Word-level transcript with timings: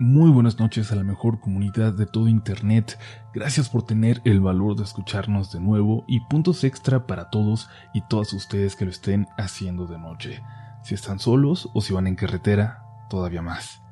Muy 0.00 0.32
buenas 0.32 0.58
noches 0.58 0.90
a 0.90 0.96
la 0.96 1.04
mejor 1.04 1.38
comunidad 1.38 1.92
de 1.92 2.06
todo 2.06 2.26
Internet. 2.26 2.98
Gracias 3.32 3.68
por 3.68 3.84
tener 3.84 4.20
el 4.24 4.40
valor 4.40 4.74
de 4.74 4.82
escucharnos 4.82 5.52
de 5.52 5.60
nuevo 5.60 6.04
y 6.08 6.18
puntos 6.18 6.64
extra 6.64 7.06
para 7.06 7.30
todos 7.30 7.68
y 7.92 8.00
todas 8.00 8.32
ustedes 8.32 8.74
que 8.74 8.86
lo 8.86 8.90
estén 8.90 9.28
haciendo 9.38 9.86
de 9.86 10.00
noche. 10.00 10.42
Si 10.82 10.96
están 10.96 11.20
solos 11.20 11.70
o 11.74 11.80
si 11.80 11.94
van 11.94 12.08
en 12.08 12.16
carretera, 12.16 12.82
todavía 13.08 13.40
más. 13.40 13.82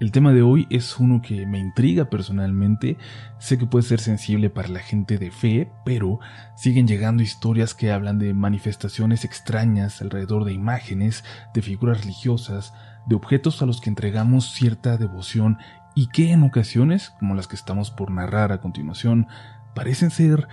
El 0.00 0.10
tema 0.10 0.32
de 0.32 0.42
hoy 0.42 0.66
es 0.68 0.98
uno 0.98 1.22
que 1.22 1.46
me 1.46 1.60
intriga 1.60 2.06
personalmente. 2.06 2.98
Sé 3.38 3.56
que 3.56 3.66
puede 3.66 3.84
ser 3.84 4.00
sensible 4.00 4.50
para 4.50 4.66
la 4.66 4.80
gente 4.80 5.16
de 5.16 5.30
fe, 5.30 5.70
pero 5.84 6.18
siguen 6.56 6.88
llegando 6.88 7.22
historias 7.22 7.72
que 7.72 7.92
hablan 7.92 8.18
de 8.18 8.34
manifestaciones 8.34 9.24
extrañas 9.24 10.02
alrededor 10.02 10.44
de 10.44 10.52
imágenes, 10.52 11.22
de 11.54 11.62
figuras 11.62 12.00
religiosas, 12.00 12.74
de 13.06 13.14
objetos 13.14 13.62
a 13.62 13.66
los 13.66 13.80
que 13.80 13.90
entregamos 13.90 14.52
cierta 14.52 14.96
devoción 14.96 15.58
y 15.94 16.08
que 16.08 16.32
en 16.32 16.42
ocasiones, 16.42 17.10
como 17.18 17.34
las 17.34 17.48
que 17.48 17.56
estamos 17.56 17.90
por 17.90 18.10
narrar 18.10 18.52
a 18.52 18.60
continuación, 18.60 19.28
parecen 19.74 20.10
ser 20.10 20.48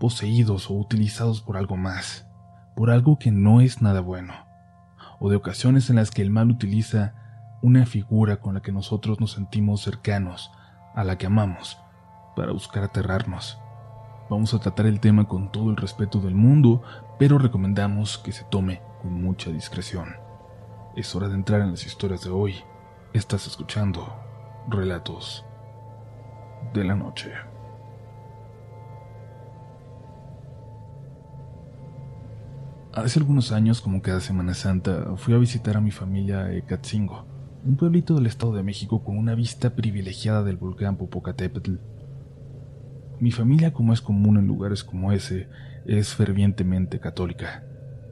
poseídos 0.00 0.70
o 0.70 0.74
utilizados 0.74 1.42
por 1.42 1.56
algo 1.56 1.76
más, 1.76 2.26
por 2.74 2.90
algo 2.90 3.18
que 3.18 3.30
no 3.30 3.60
es 3.60 3.82
nada 3.82 4.00
bueno, 4.00 4.34
o 5.20 5.30
de 5.30 5.36
ocasiones 5.36 5.90
en 5.90 5.96
las 5.96 6.10
que 6.10 6.22
el 6.22 6.30
mal 6.30 6.50
utiliza 6.50 7.14
una 7.62 7.86
figura 7.86 8.40
con 8.40 8.54
la 8.54 8.60
que 8.60 8.72
nosotros 8.72 9.20
nos 9.20 9.32
sentimos 9.32 9.82
cercanos, 9.82 10.50
a 10.94 11.04
la 11.04 11.18
que 11.18 11.26
amamos, 11.26 11.78
para 12.36 12.52
buscar 12.52 12.84
aterrarnos. 12.84 13.58
Vamos 14.30 14.54
a 14.54 14.58
tratar 14.58 14.86
el 14.86 15.00
tema 15.00 15.26
con 15.26 15.50
todo 15.50 15.70
el 15.70 15.76
respeto 15.76 16.20
del 16.20 16.34
mundo, 16.34 16.82
pero 17.18 17.38
recomendamos 17.38 18.18
que 18.18 18.32
se 18.32 18.44
tome 18.44 18.80
con 19.02 19.20
mucha 19.22 19.50
discreción. 19.50 20.27
Es 20.96 21.14
hora 21.14 21.28
de 21.28 21.34
entrar 21.34 21.60
en 21.60 21.70
las 21.70 21.86
historias 21.86 22.24
de 22.24 22.30
hoy. 22.30 22.54
Estás 23.12 23.46
escuchando 23.46 24.08
Relatos 24.68 25.44
de 26.74 26.82
la 26.82 26.96
Noche. 26.96 27.30
Hace 32.92 33.20
algunos 33.20 33.52
años, 33.52 33.80
como 33.80 34.02
cada 34.02 34.20
Semana 34.20 34.54
Santa, 34.54 35.14
fui 35.16 35.34
a 35.34 35.38
visitar 35.38 35.76
a 35.76 35.80
mi 35.80 35.92
familia 35.92 36.46
a 36.46 36.52
Ecatzingo, 36.52 37.26
un 37.64 37.76
pueblito 37.76 38.14
del 38.14 38.26
Estado 38.26 38.54
de 38.54 38.64
México 38.64 39.04
con 39.04 39.16
una 39.18 39.36
vista 39.36 39.70
privilegiada 39.76 40.42
del 40.42 40.56
volcán 40.56 40.96
Popocatépetl. 40.96 41.76
Mi 43.20 43.30
familia, 43.30 43.72
como 43.72 43.92
es 43.92 44.00
común 44.00 44.36
en 44.36 44.48
lugares 44.48 44.82
como 44.82 45.12
ese, 45.12 45.48
es 45.86 46.14
fervientemente 46.14 46.98
católica, 46.98 47.62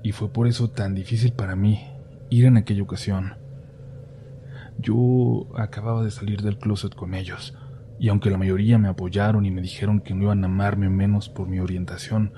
y 0.05 0.13
fue 0.13 0.29
por 0.29 0.47
eso 0.47 0.71
tan 0.71 0.95
difícil 0.95 1.33
para 1.33 1.57
mí 1.57 1.96
ir 2.31 2.45
en 2.45 2.57
aquella 2.57 2.83
ocasión. 2.83 3.35
Yo 4.79 5.49
acababa 5.57 6.03
de 6.03 6.11
salir 6.11 6.43
del 6.43 6.59
closet 6.59 6.95
con 6.95 7.15
ellos, 7.15 7.57
y 7.99 8.09
aunque 8.09 8.31
la 8.31 8.39
mayoría 8.39 8.79
me 8.79 8.89
apoyaron 8.89 9.47
y 9.47 9.51
me 9.51 9.63
dijeron 9.63 10.01
que 10.01 10.15
no 10.15 10.25
iban 10.25 10.45
a 10.45 10.47
amarme 10.47 10.91
menos 10.91 11.29
por 11.29 11.49
mi 11.49 11.61
orientación, 11.61 12.33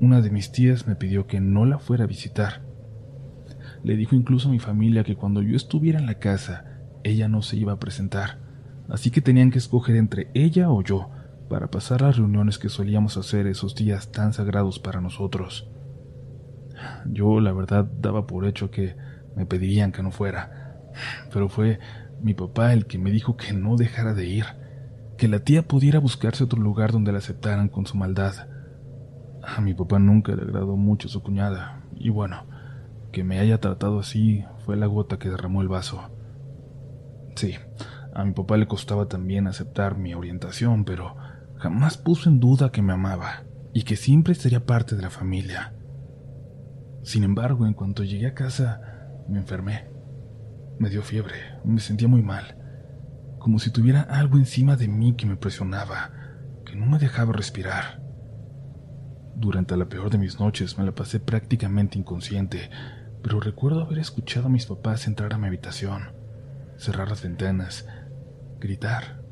una 0.00 0.20
de 0.20 0.30
mis 0.30 0.52
tías 0.52 0.86
me 0.86 0.96
pidió 0.96 1.26
que 1.26 1.40
no 1.40 1.64
la 1.64 1.78
fuera 1.78 2.04
a 2.04 2.08
visitar. 2.08 2.62
Le 3.84 3.96
dijo 3.96 4.16
incluso 4.16 4.48
a 4.48 4.52
mi 4.52 4.58
familia 4.58 5.04
que 5.04 5.16
cuando 5.16 5.42
yo 5.42 5.56
estuviera 5.56 5.98
en 5.98 6.06
la 6.06 6.18
casa, 6.18 6.64
ella 7.04 7.28
no 7.28 7.42
se 7.42 7.56
iba 7.56 7.72
a 7.72 7.78
presentar, 7.78 8.38
así 8.88 9.10
que 9.10 9.20
tenían 9.20 9.50
que 9.50 9.58
escoger 9.58 9.96
entre 9.96 10.30
ella 10.34 10.70
o 10.70 10.82
yo 10.82 11.10
para 11.48 11.70
pasar 11.70 12.02
las 12.02 12.16
reuniones 12.16 12.58
que 12.58 12.68
solíamos 12.68 13.16
hacer 13.16 13.46
esos 13.46 13.74
días 13.74 14.10
tan 14.10 14.32
sagrados 14.32 14.78
para 14.78 15.00
nosotros. 15.00 15.70
Yo, 17.06 17.40
la 17.40 17.52
verdad, 17.52 17.84
daba 18.00 18.26
por 18.26 18.46
hecho 18.46 18.70
que 18.70 18.96
me 19.38 19.46
pedirían 19.46 19.92
que 19.92 20.02
no 20.02 20.10
fuera, 20.10 20.74
pero 21.32 21.48
fue 21.48 21.78
mi 22.20 22.34
papá 22.34 22.72
el 22.72 22.86
que 22.86 22.98
me 22.98 23.12
dijo 23.12 23.36
que 23.36 23.52
no 23.52 23.76
dejara 23.76 24.12
de 24.12 24.26
ir, 24.26 24.44
que 25.16 25.28
la 25.28 25.38
tía 25.38 25.62
pudiera 25.62 26.00
buscarse 26.00 26.42
otro 26.42 26.60
lugar 26.60 26.90
donde 26.90 27.12
la 27.12 27.18
aceptaran 27.18 27.68
con 27.68 27.86
su 27.86 27.96
maldad. 27.96 28.34
A 29.44 29.60
mi 29.60 29.74
papá 29.74 30.00
nunca 30.00 30.34
le 30.34 30.42
agradó 30.42 30.76
mucho 30.76 31.08
su 31.08 31.22
cuñada, 31.22 31.84
y 31.94 32.10
bueno, 32.10 32.46
que 33.12 33.22
me 33.22 33.38
haya 33.38 33.60
tratado 33.60 34.00
así 34.00 34.44
fue 34.64 34.76
la 34.76 34.86
gota 34.86 35.20
que 35.20 35.30
derramó 35.30 35.62
el 35.62 35.68
vaso. 35.68 36.10
Sí, 37.36 37.54
a 38.12 38.24
mi 38.24 38.32
papá 38.32 38.56
le 38.56 38.66
costaba 38.66 39.06
también 39.06 39.46
aceptar 39.46 39.96
mi 39.98 40.14
orientación, 40.14 40.84
pero 40.84 41.14
jamás 41.58 41.96
puso 41.96 42.28
en 42.28 42.40
duda 42.40 42.72
que 42.72 42.82
me 42.82 42.92
amaba 42.92 43.44
y 43.72 43.84
que 43.84 43.94
siempre 43.94 44.34
sería 44.34 44.66
parte 44.66 44.96
de 44.96 45.02
la 45.02 45.10
familia. 45.10 45.74
Sin 47.04 47.22
embargo, 47.22 47.68
en 47.68 47.74
cuanto 47.74 48.02
llegué 48.02 48.26
a 48.26 48.34
casa, 48.34 48.97
me 49.28 49.38
enfermé. 49.38 49.86
Me 50.78 50.88
dio 50.88 51.02
fiebre, 51.02 51.34
me 51.64 51.80
sentía 51.80 52.08
muy 52.08 52.22
mal, 52.22 52.56
como 53.38 53.58
si 53.58 53.70
tuviera 53.70 54.02
algo 54.02 54.36
encima 54.36 54.76
de 54.76 54.88
mí 54.88 55.14
que 55.14 55.26
me 55.26 55.36
presionaba, 55.36 56.12
que 56.64 56.76
no 56.76 56.86
me 56.86 56.98
dejaba 56.98 57.32
respirar. 57.32 58.02
Durante 59.34 59.76
la 59.76 59.88
peor 59.88 60.10
de 60.10 60.18
mis 60.18 60.40
noches 60.40 60.78
me 60.78 60.84
la 60.84 60.94
pasé 60.94 61.20
prácticamente 61.20 61.98
inconsciente, 61.98 62.70
pero 63.22 63.40
recuerdo 63.40 63.82
haber 63.82 63.98
escuchado 63.98 64.46
a 64.46 64.50
mis 64.50 64.66
papás 64.66 65.06
entrar 65.06 65.34
a 65.34 65.38
mi 65.38 65.46
habitación, 65.46 66.12
cerrar 66.76 67.08
las 67.08 67.22
ventanas, 67.22 67.86
gritar, 68.60 69.22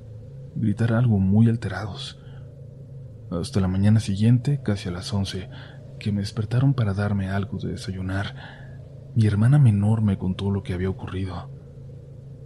gritar 0.54 0.92
algo 0.92 1.18
muy 1.18 1.48
alterados. 1.48 2.20
Hasta 3.30 3.60
la 3.60 3.68
mañana 3.68 4.00
siguiente, 4.00 4.60
casi 4.62 4.88
a 4.88 4.92
las 4.92 5.12
once, 5.12 5.48
que 5.98 6.12
me 6.12 6.20
despertaron 6.20 6.74
para 6.74 6.94
darme 6.94 7.28
algo 7.28 7.58
de 7.58 7.72
desayunar, 7.72 8.65
mi 9.16 9.26
hermana 9.26 9.58
menor 9.58 10.02
me 10.02 10.18
contó 10.18 10.50
lo 10.50 10.62
que 10.62 10.74
había 10.74 10.90
ocurrido. 10.90 11.48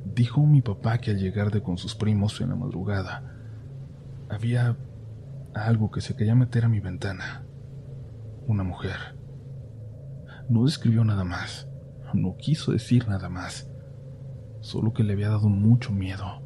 Dijo 0.05 0.47
mi 0.47 0.63
papá 0.63 0.99
que 0.99 1.11
al 1.11 1.19
llegar 1.19 1.51
de 1.51 1.65
con 1.65 1.79
sus 1.79 1.97
primos 1.97 2.41
en 2.41 2.51
la 2.51 2.55
madrugada, 2.55 3.25
había 4.29 4.77
algo 5.53 5.91
que 5.91 6.01
se 6.01 6.15
quería 6.15 6.37
meter 6.37 6.65
a 6.65 6.69
mi 6.69 6.79
ventana. 6.79 7.45
Una 8.47 8.63
mujer. 8.63 9.19
No 10.49 10.65
describió 10.65 11.03
nada 11.03 11.25
más, 11.25 11.69
no 12.15 12.37
quiso 12.37 12.71
decir 12.71 13.09
nada 13.09 13.29
más, 13.29 13.69
solo 14.61 14.93
que 14.93 15.03
le 15.03 15.15
había 15.15 15.31
dado 15.31 15.49
mucho 15.49 15.91
miedo. 15.91 16.41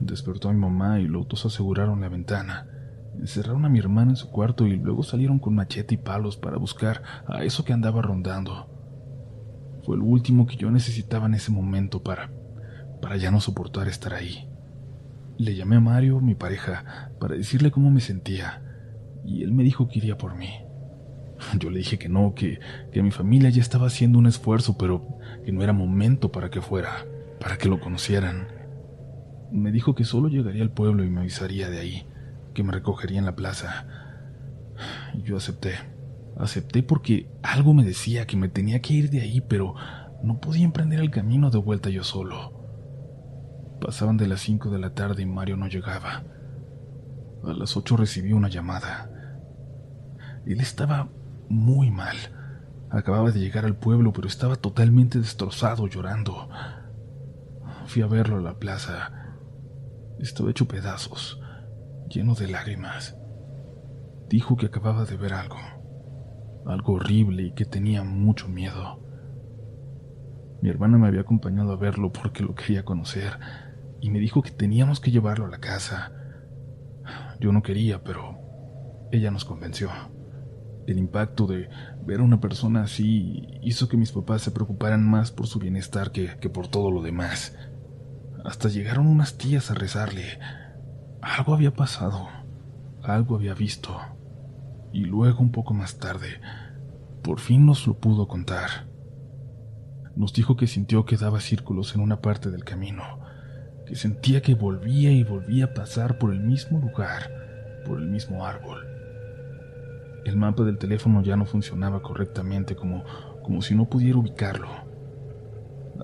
Despertó 0.00 0.48
a 0.48 0.54
mi 0.54 0.60
mamá 0.60 0.98
y 0.98 1.08
los 1.08 1.28
dos 1.28 1.44
aseguraron 1.44 2.00
la 2.00 2.08
ventana. 2.08 2.66
Encerraron 3.18 3.66
a 3.66 3.68
mi 3.68 3.80
hermana 3.80 4.12
en 4.12 4.16
su 4.16 4.30
cuarto 4.30 4.66
y 4.66 4.76
luego 4.76 5.02
salieron 5.02 5.40
con 5.40 5.54
machete 5.54 5.96
y 5.96 5.98
palos 5.98 6.38
para 6.38 6.56
buscar 6.56 7.02
a 7.26 7.44
eso 7.44 7.66
que 7.66 7.74
andaba 7.74 8.00
rondando. 8.00 8.77
Fue 9.88 9.96
lo 9.96 10.04
último 10.04 10.46
que 10.46 10.56
yo 10.56 10.70
necesitaba 10.70 11.24
en 11.24 11.32
ese 11.32 11.50
momento 11.50 12.02
para, 12.02 12.30
para 13.00 13.16
ya 13.16 13.30
no 13.30 13.40
soportar 13.40 13.88
estar 13.88 14.12
ahí. 14.12 14.46
Le 15.38 15.54
llamé 15.54 15.76
a 15.76 15.80
Mario, 15.80 16.20
mi 16.20 16.34
pareja, 16.34 17.10
para 17.18 17.36
decirle 17.36 17.70
cómo 17.70 17.90
me 17.90 18.02
sentía, 18.02 18.62
y 19.24 19.42
él 19.42 19.52
me 19.52 19.62
dijo 19.62 19.88
que 19.88 20.00
iría 20.00 20.18
por 20.18 20.36
mí. 20.36 20.50
Yo 21.58 21.70
le 21.70 21.78
dije 21.78 21.98
que 21.98 22.10
no, 22.10 22.34
que, 22.34 22.60
que 22.92 23.02
mi 23.02 23.10
familia 23.12 23.48
ya 23.48 23.62
estaba 23.62 23.86
haciendo 23.86 24.18
un 24.18 24.26
esfuerzo, 24.26 24.76
pero 24.76 25.08
que 25.42 25.52
no 25.52 25.62
era 25.62 25.72
momento 25.72 26.30
para 26.32 26.50
que 26.50 26.60
fuera, 26.60 27.06
para 27.40 27.56
que 27.56 27.70
lo 27.70 27.80
conocieran. 27.80 28.46
Me 29.50 29.72
dijo 29.72 29.94
que 29.94 30.04
solo 30.04 30.28
llegaría 30.28 30.64
al 30.64 30.70
pueblo 30.70 31.02
y 31.02 31.08
me 31.08 31.20
avisaría 31.20 31.70
de 31.70 31.80
ahí, 31.80 32.06
que 32.52 32.62
me 32.62 32.72
recogería 32.72 33.20
en 33.20 33.24
la 33.24 33.36
plaza. 33.36 33.86
Yo 35.24 35.38
acepté. 35.38 35.76
Acepté 36.36 36.82
porque 36.82 37.28
algo 37.42 37.74
me 37.74 37.84
decía 37.84 38.26
que 38.26 38.36
me 38.36 38.48
tenía 38.48 38.80
que 38.80 38.94
ir 38.94 39.10
de 39.10 39.20
ahí, 39.20 39.40
pero 39.40 39.74
no 40.22 40.40
podía 40.40 40.64
emprender 40.64 41.00
el 41.00 41.10
camino 41.10 41.50
de 41.50 41.58
vuelta 41.58 41.90
yo 41.90 42.04
solo. 42.04 42.52
Pasaban 43.80 44.16
de 44.16 44.28
las 44.28 44.40
cinco 44.40 44.70
de 44.70 44.78
la 44.78 44.94
tarde 44.94 45.22
y 45.22 45.26
Mario 45.26 45.56
no 45.56 45.68
llegaba. 45.68 46.24
A 47.44 47.52
las 47.52 47.76
ocho 47.76 47.96
recibí 47.96 48.32
una 48.32 48.48
llamada. 48.48 49.10
Él 50.46 50.60
estaba 50.60 51.08
muy 51.48 51.90
mal. 51.90 52.16
Acababa 52.90 53.30
de 53.30 53.40
llegar 53.40 53.64
al 53.64 53.76
pueblo, 53.76 54.12
pero 54.12 54.26
estaba 54.28 54.56
totalmente 54.56 55.18
destrozado, 55.18 55.86
llorando. 55.86 56.48
Fui 57.86 58.02
a 58.02 58.06
verlo 58.06 58.38
a 58.38 58.42
la 58.42 58.58
plaza. 58.58 59.12
Estaba 60.18 60.50
hecho 60.50 60.66
pedazos, 60.66 61.40
lleno 62.08 62.34
de 62.34 62.48
lágrimas. 62.48 63.16
Dijo 64.28 64.56
que 64.56 64.66
acababa 64.66 65.04
de 65.04 65.16
ver 65.16 65.32
algo 65.32 65.77
algo 66.66 66.94
horrible 66.94 67.44
y 67.44 67.52
que 67.52 67.64
tenía 67.64 68.04
mucho 68.04 68.48
miedo. 68.48 69.00
Mi 70.60 70.68
hermana 70.68 70.98
me 70.98 71.06
había 71.06 71.20
acompañado 71.20 71.72
a 71.72 71.76
verlo 71.76 72.12
porque 72.12 72.42
lo 72.42 72.54
quería 72.54 72.84
conocer 72.84 73.38
y 74.00 74.10
me 74.10 74.18
dijo 74.18 74.42
que 74.42 74.50
teníamos 74.50 75.00
que 75.00 75.10
llevarlo 75.10 75.46
a 75.46 75.50
la 75.50 75.60
casa. 75.60 76.12
Yo 77.40 77.52
no 77.52 77.62
quería, 77.62 78.02
pero 78.02 78.38
ella 79.12 79.30
nos 79.30 79.44
convenció. 79.44 79.90
El 80.86 80.98
impacto 80.98 81.46
de 81.46 81.68
ver 82.04 82.20
a 82.20 82.24
una 82.24 82.40
persona 82.40 82.82
así 82.82 83.46
hizo 83.62 83.88
que 83.88 83.96
mis 83.96 84.12
papás 84.12 84.42
se 84.42 84.50
preocuparan 84.50 85.08
más 85.08 85.30
por 85.30 85.46
su 85.46 85.58
bienestar 85.58 86.10
que, 86.12 86.38
que 86.40 86.48
por 86.48 86.68
todo 86.68 86.90
lo 86.90 87.02
demás. 87.02 87.56
Hasta 88.44 88.68
llegaron 88.68 89.06
unas 89.06 89.36
tías 89.38 89.70
a 89.70 89.74
rezarle. 89.74 90.38
Algo 91.20 91.54
había 91.54 91.72
pasado, 91.72 92.28
algo 93.02 93.36
había 93.36 93.54
visto 93.54 93.98
y 94.92 95.04
luego 95.04 95.40
un 95.40 95.52
poco 95.52 95.74
más 95.74 95.98
tarde, 95.98 96.40
por 97.22 97.40
fin 97.40 97.66
nos 97.66 97.86
lo 97.86 97.94
pudo 97.98 98.28
contar. 98.28 98.86
Nos 100.16 100.32
dijo 100.32 100.56
que 100.56 100.66
sintió 100.66 101.04
que 101.04 101.16
daba 101.16 101.40
círculos 101.40 101.94
en 101.94 102.00
una 102.00 102.20
parte 102.20 102.50
del 102.50 102.64
camino, 102.64 103.20
que 103.86 103.94
sentía 103.94 104.42
que 104.42 104.54
volvía 104.54 105.12
y 105.12 105.24
volvía 105.24 105.66
a 105.66 105.74
pasar 105.74 106.18
por 106.18 106.32
el 106.32 106.40
mismo 106.40 106.80
lugar, 106.80 107.30
por 107.86 107.98
el 107.98 108.08
mismo 108.08 108.44
árbol. 108.44 108.86
El 110.24 110.36
mapa 110.36 110.64
del 110.64 110.78
teléfono 110.78 111.22
ya 111.22 111.36
no 111.36 111.46
funcionaba 111.46 112.02
correctamente 112.02 112.76
como, 112.76 113.04
como 113.42 113.62
si 113.62 113.74
no 113.74 113.88
pudiera 113.88 114.18
ubicarlo. 114.18 114.68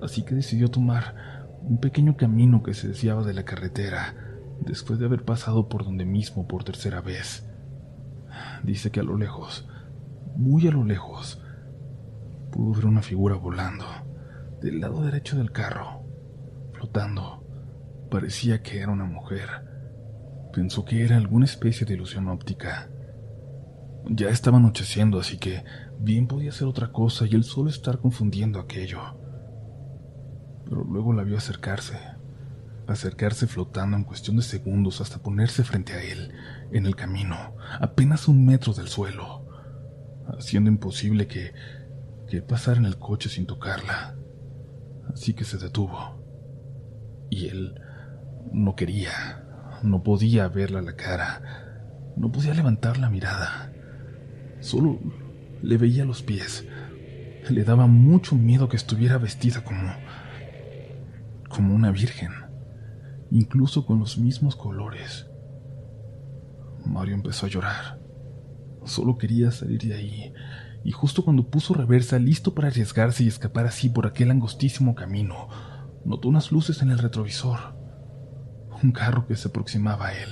Así 0.01 0.23
que 0.23 0.35
decidió 0.35 0.69
tomar 0.69 1.45
un 1.61 1.79
pequeño 1.79 2.15
camino 2.17 2.63
que 2.63 2.73
se 2.73 2.87
desviaba 2.87 3.23
de 3.23 3.33
la 3.33 3.43
carretera 3.43 4.15
después 4.61 4.99
de 4.99 5.05
haber 5.05 5.23
pasado 5.23 5.67
por 5.67 5.83
donde 5.83 6.05
mismo 6.05 6.47
por 6.47 6.63
tercera 6.63 7.01
vez. 7.01 7.44
Dice 8.65 8.89
que 8.89 8.99
a 8.99 9.03
lo 9.03 9.15
lejos, 9.15 9.67
muy 10.35 10.67
a 10.67 10.71
lo 10.71 10.83
lejos, 10.83 11.39
pudo 12.51 12.73
ver 12.73 12.87
una 12.87 13.03
figura 13.03 13.35
volando 13.35 13.85
del 14.59 14.79
lado 14.79 15.03
derecho 15.03 15.37
del 15.37 15.51
carro, 15.51 16.03
flotando. 16.73 17.43
Parecía 18.09 18.63
que 18.63 18.79
era 18.79 18.91
una 18.91 19.05
mujer. 19.05 19.47
Pensó 20.51 20.83
que 20.83 21.03
era 21.05 21.15
alguna 21.15 21.45
especie 21.45 21.85
de 21.85 21.93
ilusión 21.93 22.27
óptica. 22.27 22.89
Ya 24.09 24.29
estaba 24.29 24.57
anocheciendo, 24.57 25.19
así 25.19 25.37
que 25.37 25.63
bien 25.99 26.25
podía 26.25 26.51
ser 26.51 26.67
otra 26.67 26.91
cosa 26.91 27.27
y 27.27 27.35
él 27.35 27.43
solo 27.43 27.69
estar 27.69 27.99
confundiendo 27.99 28.59
aquello. 28.59 28.99
Pero 30.63 30.83
luego 30.83 31.13
la 31.13 31.21
vio 31.21 31.37
acercarse, 31.37 31.99
acercarse 32.87 33.47
flotando 33.47 33.97
en 33.97 34.03
cuestión 34.03 34.37
de 34.37 34.43
segundos 34.43 35.01
hasta 35.01 35.19
ponerse 35.19 35.63
frente 35.63 35.93
a 35.93 36.03
él, 36.03 36.33
en 36.71 36.85
el 36.85 36.95
camino, 36.95 37.55
apenas 37.79 38.27
un 38.27 38.45
metro 38.45 38.73
del 38.73 38.87
suelo, 38.87 39.47
haciendo 40.37 40.69
imposible 40.69 41.27
que, 41.27 41.53
que 42.27 42.41
pasara 42.41 42.79
en 42.79 42.85
el 42.85 42.97
coche 42.97 43.29
sin 43.29 43.45
tocarla. 43.45 44.15
Así 45.13 45.33
que 45.33 45.43
se 45.43 45.57
detuvo. 45.57 46.23
Y 47.29 47.47
él 47.47 47.75
no 48.51 48.75
quería, 48.75 49.43
no 49.83 50.03
podía 50.03 50.47
verla 50.47 50.79
a 50.79 50.83
la 50.83 50.95
cara, 50.95 52.11
no 52.15 52.31
podía 52.31 52.53
levantar 52.53 52.97
la 52.97 53.09
mirada. 53.09 53.71
Solo 54.59 54.99
le 55.61 55.77
veía 55.77 56.05
los 56.05 56.23
pies. 56.23 56.65
Le 57.49 57.63
daba 57.63 57.85
mucho 57.85 58.35
miedo 58.35 58.69
que 58.69 58.77
estuviera 58.77 59.17
vestida 59.17 59.63
como 59.63 59.93
como 61.55 61.73
una 61.73 61.91
virgen, 61.91 62.31
incluso 63.35 63.85
con 63.85 63.99
los 63.99 64.17
mismos 64.17 64.55
colores. 64.55 65.27
Mario 66.85 67.15
empezó 67.15 67.45
a 67.45 67.49
llorar. 67.49 67.99
Solo 68.85 69.17
quería 69.17 69.51
salir 69.51 69.81
de 69.81 69.93
ahí, 69.93 70.33
y 70.85 70.91
justo 70.91 71.25
cuando 71.25 71.49
puso 71.49 71.73
reversa 71.73 72.17
listo 72.17 72.53
para 72.53 72.69
arriesgarse 72.69 73.25
y 73.25 73.27
escapar 73.27 73.65
así 73.65 73.89
por 73.89 74.07
aquel 74.07 74.31
angostísimo 74.31 74.95
camino, 74.95 75.49
notó 76.05 76.29
unas 76.29 76.53
luces 76.53 76.81
en 76.81 76.91
el 76.91 76.97
retrovisor. 76.97 77.75
Un 78.81 78.93
carro 78.93 79.27
que 79.27 79.35
se 79.35 79.49
aproximaba 79.49 80.07
a 80.07 80.13
él. 80.13 80.29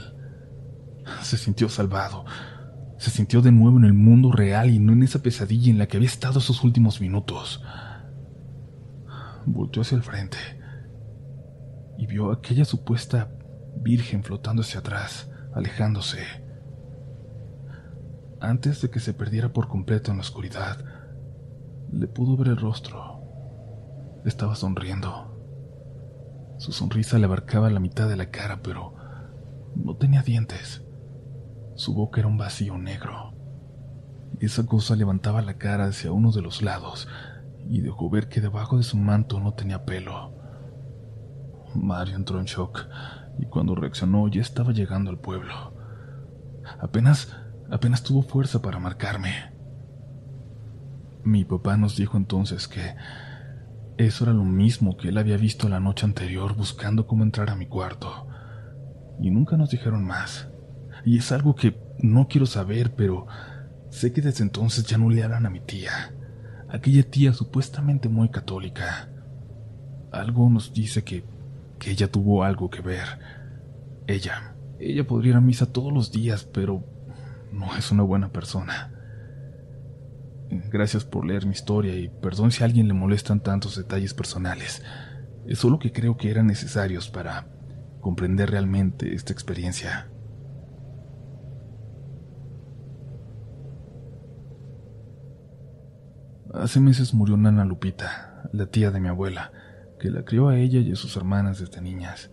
Se 1.24 1.36
sintió 1.36 1.68
salvado, 1.68 2.24
se 3.00 3.10
sintió 3.10 3.42
de 3.42 3.52
nuevo 3.52 3.78
en 3.80 3.84
el 3.84 3.94
mundo 3.94 4.32
real 4.32 4.70
y 4.70 4.80
no 4.80 4.94
en 4.94 5.04
esa 5.04 5.22
pesadilla 5.22 5.70
en 5.70 5.78
la 5.78 5.88
que 5.88 5.98
había 5.98 6.08
estado 6.08 6.40
esos 6.40 6.64
últimos 6.64 7.02
minutos. 7.02 7.62
Volteó 9.46 9.82
hacia 9.82 9.98
el 9.98 10.04
frente 10.04 10.38
y 11.98 12.08
vio 12.08 12.32
aquella 12.32 12.66
supuesta 12.66 13.30
virgen 13.76 14.24
flotando 14.24 14.62
hacia 14.62 14.80
atrás, 14.80 15.30
alejándose. 15.54 16.20
Antes 18.40 18.82
de 18.82 18.90
que 18.90 19.00
se 19.00 19.14
perdiera 19.14 19.54
por 19.54 19.68
completo 19.68 20.12
en 20.12 20.18
la 20.18 20.22
oscuridad, 20.22 20.78
le 21.92 22.08
pudo 22.08 22.36
ver 22.36 22.50
el 22.50 22.58
rostro. 22.58 23.22
Estaba 24.26 24.56
sonriendo. 24.56 25.34
Su 26.58 26.72
sonrisa 26.72 27.18
le 27.20 27.26
abarcaba 27.26 27.70
la 27.70 27.80
mitad 27.80 28.10
de 28.10 28.16
la 28.16 28.32
cara, 28.32 28.62
pero 28.62 28.96
no 29.76 29.96
tenía 29.96 30.24
dientes. 30.24 30.84
Su 31.76 31.94
boca 31.94 32.20
era 32.20 32.28
un 32.28 32.38
vacío 32.38 32.78
negro. 32.78 33.34
Esa 34.40 34.66
cosa 34.66 34.96
levantaba 34.96 35.42
la 35.42 35.56
cara 35.56 35.86
hacia 35.86 36.12
uno 36.12 36.32
de 36.32 36.42
los 36.42 36.62
lados 36.62 37.08
y 37.70 37.82
dejó 37.82 38.10
ver 38.10 38.28
que 38.28 38.42
debajo 38.42 38.78
de 38.78 38.84
su 38.84 38.98
manto 38.98 39.40
no 39.40 39.54
tenía 39.54 39.86
pelo. 39.86 40.43
Mario 41.76 42.16
entró 42.16 42.40
en 42.40 42.46
shock 42.46 42.86
y 43.40 43.46
cuando 43.46 43.76
reaccionó 43.76 44.28
ya 44.28 44.42
estaba 44.42 44.72
llegando 44.72 45.10
al 45.10 45.20
pueblo. 45.20 45.74
Apenas, 46.80 47.36
apenas 47.70 48.04
tuvo 48.04 48.22
fuerza 48.22 48.62
para 48.62 48.80
marcarme. 48.80 49.52
Mi 51.24 51.46
papá 51.46 51.78
nos 51.78 51.96
dijo 51.96 52.18
entonces 52.18 52.68
que 52.68 52.96
eso 53.98 54.24
era 54.26 54.34
lo 54.34 54.44
mismo 54.44 54.98
que 54.98 55.10
él 55.10 55.18
había 55.18 55.38
visto 55.38 55.70
la 55.70 55.80
noche 55.80 56.06
anterior 56.06 56.56
buscando 56.56 57.06
cómo 57.06 57.24
entrar 57.24 57.50
a 57.50 57.56
mi 57.56 57.68
cuarto. 57.68 58.28
Y 59.20 59.30
nunca 59.32 59.56
nos 59.56 59.70
dijeron 59.70 60.04
más. 60.04 60.50
Y 61.06 61.18
es 61.18 61.32
algo 61.32 61.56
que 61.56 61.78
no 62.00 62.28
quiero 62.28 62.46
saber, 62.46 62.96
pero 62.96 63.28
sé 63.90 64.12
que 64.12 64.22
desde 64.22 64.44
entonces 64.44 64.86
ya 64.86 64.98
no 64.98 65.10
le 65.10 65.24
hablan 65.24 65.46
a 65.46 65.50
mi 65.50 65.60
tía, 65.60 66.14
aquella 66.70 67.04
tía 67.04 67.34
supuestamente 67.34 68.10
muy 68.10 68.30
católica. 68.30 69.10
Algo 70.12 70.50
nos 70.50 70.74
dice 70.74 71.04
que, 71.04 71.24
que 71.84 71.92
ella 71.92 72.10
tuvo 72.10 72.44
algo 72.44 72.70
que 72.70 72.82
ver. 72.82 73.20
Ella, 74.08 74.56
ella 74.80 75.06
podría 75.06 75.32
ir 75.32 75.38
a 75.38 75.42
misa 75.42 75.72
todos 75.72 75.92
los 75.92 76.12
días, 76.12 76.46
pero 76.46 76.86
no 77.52 77.76
es 77.76 77.92
una 77.92 78.04
buena 78.04 78.32
persona. 78.32 78.92
Gracias 80.72 81.04
por 81.04 81.26
leer 81.26 81.46
mi 81.46 81.52
historia 81.52 81.96
y 81.96 82.08
perdón 82.08 82.52
si 82.52 82.64
a 82.64 82.68
alguien 82.68 82.88
le 82.88 82.94
molestan 82.94 83.42
tantos 83.42 83.76
detalles 83.76 84.14
personales. 84.14 84.82
Es 85.46 85.60
solo 85.60 85.78
que 85.78 85.92
creo 85.92 86.16
que 86.16 86.32
eran 86.32 86.48
necesarios 86.48 87.10
para 87.10 87.48
comprender 88.00 88.52
realmente 88.52 89.14
esta 89.14 89.34
experiencia. 89.34 90.10
Hace 96.54 96.80
meses 96.80 97.14
murió 97.14 97.36
Nana 97.36 97.66
Lupita, 97.66 98.48
la 98.54 98.68
tía 98.68 98.92
de 98.92 99.00
mi 99.00 99.08
abuela, 99.08 99.52
que 100.04 100.12
la 100.12 100.26
crió 100.26 100.50
a 100.50 100.58
ella 100.58 100.82
y 100.82 100.92
a 100.92 100.98
sus 100.98 101.16
hermanas 101.16 101.62
desde 101.62 101.80
niñas. 101.80 102.30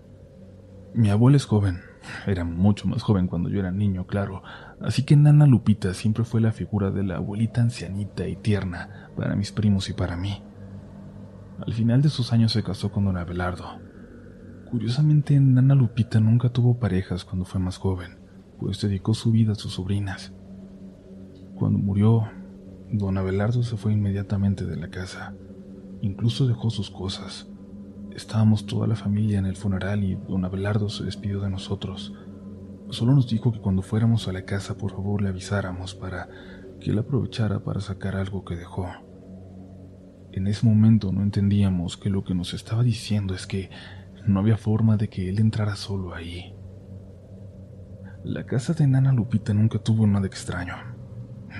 Mi 0.92 1.08
abuela 1.08 1.36
es 1.36 1.44
joven, 1.44 1.78
era 2.26 2.42
mucho 2.42 2.88
más 2.88 3.00
joven 3.04 3.28
cuando 3.28 3.48
yo 3.48 3.60
era 3.60 3.70
niño, 3.70 4.08
claro, 4.08 4.42
así 4.80 5.04
que 5.04 5.14
Nana 5.14 5.46
Lupita 5.46 5.94
siempre 5.94 6.24
fue 6.24 6.40
la 6.40 6.50
figura 6.50 6.90
de 6.90 7.04
la 7.04 7.18
abuelita 7.18 7.60
ancianita 7.60 8.26
y 8.26 8.34
tierna 8.34 9.12
para 9.16 9.36
mis 9.36 9.52
primos 9.52 9.88
y 9.88 9.92
para 9.92 10.16
mí. 10.16 10.42
Al 11.64 11.72
final 11.72 12.02
de 12.02 12.08
sus 12.08 12.32
años 12.32 12.50
se 12.50 12.64
casó 12.64 12.90
con 12.90 13.04
don 13.04 13.16
Abelardo. 13.16 13.78
Curiosamente, 14.68 15.38
Nana 15.38 15.76
Lupita 15.76 16.18
nunca 16.18 16.48
tuvo 16.48 16.80
parejas 16.80 17.24
cuando 17.24 17.44
fue 17.44 17.60
más 17.60 17.76
joven, 17.76 18.18
pues 18.58 18.80
dedicó 18.80 19.14
su 19.14 19.30
vida 19.30 19.52
a 19.52 19.54
sus 19.54 19.74
sobrinas. 19.74 20.32
Cuando 21.54 21.78
murió, 21.78 22.28
Don 22.90 23.16
Abelardo 23.16 23.62
se 23.62 23.76
fue 23.76 23.92
inmediatamente 23.92 24.66
de 24.66 24.76
la 24.76 24.90
casa. 24.90 25.36
Incluso 26.00 26.48
dejó 26.48 26.70
sus 26.70 26.90
cosas. 26.90 27.46
Estábamos 28.14 28.66
toda 28.66 28.86
la 28.86 28.96
familia 28.96 29.38
en 29.38 29.46
el 29.46 29.56
funeral 29.56 30.02
y 30.02 30.14
don 30.14 30.44
Abelardo 30.44 30.88
se 30.88 31.04
despidió 31.04 31.40
de 31.40 31.50
nosotros. 31.50 32.12
Solo 32.90 33.14
nos 33.14 33.28
dijo 33.28 33.52
que 33.52 33.60
cuando 33.60 33.82
fuéramos 33.82 34.26
a 34.26 34.32
la 34.32 34.44
casa 34.44 34.76
por 34.76 34.90
favor 34.90 35.22
le 35.22 35.28
avisáramos 35.28 35.94
para 35.94 36.28
que 36.80 36.90
él 36.90 36.98
aprovechara 36.98 37.60
para 37.60 37.80
sacar 37.80 38.16
algo 38.16 38.44
que 38.44 38.56
dejó. 38.56 38.88
En 40.32 40.46
ese 40.46 40.66
momento 40.66 41.12
no 41.12 41.22
entendíamos 41.22 41.96
que 41.96 42.10
lo 42.10 42.24
que 42.24 42.34
nos 42.34 42.52
estaba 42.54 42.82
diciendo 42.82 43.34
es 43.34 43.46
que 43.46 43.70
no 44.26 44.40
había 44.40 44.56
forma 44.56 44.96
de 44.96 45.08
que 45.08 45.28
él 45.28 45.38
entrara 45.38 45.76
solo 45.76 46.14
ahí. 46.14 46.54
La 48.24 48.44
casa 48.44 48.74
de 48.74 48.86
Nana 48.86 49.12
Lupita 49.12 49.54
nunca 49.54 49.78
tuvo 49.78 50.06
nada 50.06 50.26
extraño. 50.26 50.74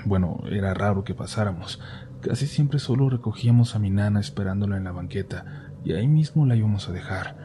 Bueno, 0.04 0.40
era 0.50 0.75
raro 0.75 1.04
que 1.04 1.14
pasáramos. 1.14 1.80
Casi 2.21 2.47
siempre 2.47 2.78
solo 2.78 3.09
recogíamos 3.09 3.75
a 3.75 3.78
mi 3.78 3.90
nana 3.90 4.21
esperándola 4.21 4.76
en 4.76 4.85
la 4.85 4.92
banqueta 4.92 5.69
y 5.84 5.92
ahí 5.92 6.08
mismo 6.08 6.46
la 6.46 6.56
íbamos 6.56 6.88
a 6.88 6.92
dejar. 6.92 7.37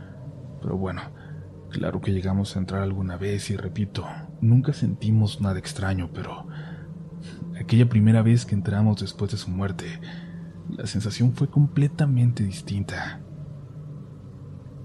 Pero 0.61 0.77
bueno, 0.77 1.01
claro 1.69 2.01
que 2.01 2.11
llegamos 2.11 2.55
a 2.55 2.59
entrar 2.59 2.81
alguna 2.81 3.17
vez 3.17 3.49
y 3.49 3.57
repito, 3.57 4.05
nunca 4.41 4.73
sentimos 4.73 5.41
nada 5.41 5.59
extraño, 5.59 6.09
pero 6.13 6.47
aquella 7.59 7.87
primera 7.87 8.21
vez 8.21 8.45
que 8.45 8.55
entramos 8.55 9.01
después 9.01 9.31
de 9.31 9.37
su 9.37 9.49
muerte, 9.49 9.99
la 10.69 10.87
sensación 10.87 11.33
fue 11.33 11.49
completamente 11.49 12.43
distinta. 12.43 13.21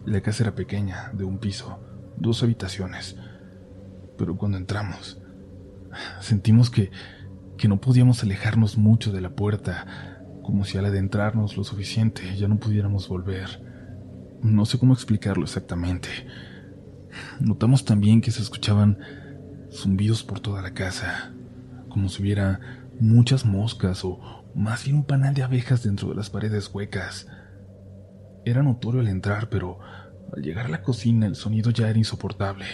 La 0.06 0.20
casa 0.20 0.44
era 0.44 0.54
pequeña, 0.54 1.10
de 1.12 1.24
un 1.24 1.38
piso, 1.38 1.78
dos 2.16 2.42
habitaciones, 2.42 3.16
pero 4.16 4.36
cuando 4.36 4.58
entramos, 4.58 5.20
sentimos 6.20 6.70
que 6.70 6.90
que 7.60 7.68
no 7.68 7.78
podíamos 7.78 8.22
alejarnos 8.22 8.78
mucho 8.78 9.12
de 9.12 9.20
la 9.20 9.36
puerta, 9.36 10.09
como 10.50 10.64
si 10.64 10.76
al 10.76 10.84
adentrarnos 10.84 11.56
lo 11.56 11.62
suficiente 11.62 12.36
ya 12.36 12.48
no 12.48 12.56
pudiéramos 12.58 13.06
volver. 13.08 13.62
No 14.42 14.66
sé 14.66 14.80
cómo 14.80 14.94
explicarlo 14.94 15.44
exactamente. 15.44 16.08
Notamos 17.38 17.84
también 17.84 18.20
que 18.20 18.32
se 18.32 18.42
escuchaban 18.42 18.98
zumbidos 19.70 20.24
por 20.24 20.40
toda 20.40 20.60
la 20.60 20.74
casa, 20.74 21.32
como 21.88 22.08
si 22.08 22.20
hubiera 22.22 22.58
muchas 22.98 23.46
moscas 23.46 24.04
o 24.04 24.18
más 24.56 24.84
bien 24.84 24.96
un 24.96 25.04
panal 25.04 25.34
de 25.34 25.44
abejas 25.44 25.84
dentro 25.84 26.08
de 26.08 26.16
las 26.16 26.30
paredes 26.30 26.68
huecas. 26.74 27.28
Era 28.44 28.64
notorio 28.64 29.00
al 29.00 29.08
entrar, 29.08 29.50
pero 29.50 29.78
Al 30.34 30.42
llegar 30.42 30.66
a 30.66 30.70
la 30.70 30.82
cocina 30.82 31.26
el 31.26 31.36
sonido 31.36 31.70
ya 31.70 31.88
era 31.88 31.98
insoportable. 31.98 32.66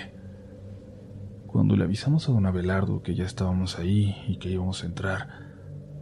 Cuando 1.47 1.77
le 1.77 1.85
avisamos 1.85 2.29
a 2.29 2.33
don 2.33 2.47
Abelardo 2.47 3.03
que 3.03 3.15
ya 3.15 3.25
estábamos 3.25 3.79
ahí 3.79 4.15
y 4.29 4.39
que 4.39 4.51
íbamos 4.51 4.83
a 4.83 4.87
entrar, 4.87 5.46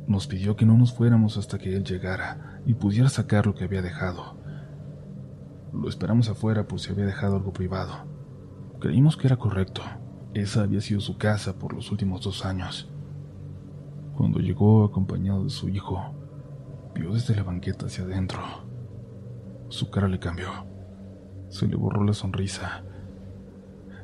nos 0.07 0.27
pidió 0.27 0.57
que 0.57 0.67
no 0.67 0.77
nos 0.77 0.93
fuéramos 0.93 1.37
hasta 1.37 1.59
que 1.59 1.77
él 1.77 1.85
llegara 1.85 2.61
y 2.67 2.75
pudiera 2.75 3.09
sacar 3.09 3.47
lo 3.47 3.55
que 3.55 3.65
había 3.65 3.83
dejado. 3.83 4.37
Lo 5.73 5.89
esperamos 5.89 6.29
afuera 6.29 6.69
por 6.69 6.81
si 6.81 6.93
había 6.93 7.07
dejado 7.07 7.37
algo 7.37 7.53
privado. 7.53 8.07
Creímos 8.81 9.17
que 9.17 9.27
era 9.27 9.37
correcto. 9.37 9.83
Esa 10.35 10.63
había 10.63 10.81
sido 10.81 11.01
su 11.01 11.17
casa 11.17 11.59
por 11.59 11.73
los 11.73 11.91
últimos 11.91 12.23
dos 12.23 12.45
años. 12.45 12.89
Cuando 14.17 14.41
llegó 14.41 14.85
acompañado 14.85 15.45
de 15.45 15.51
su 15.51 15.69
hijo, 15.69 16.15
vio 16.95 17.13
desde 17.13 17.35
la 17.35 17.43
banqueta 17.43 17.87
hacia 17.87 18.05
adentro. 18.05 18.41
Su 19.69 19.91
cara 19.91 20.07
le 20.09 20.19
cambió. 20.19 20.49
Se 21.49 21.67
le 21.67 21.77
borró 21.77 22.05
la 22.05 22.13
sonrisa. 22.13 22.85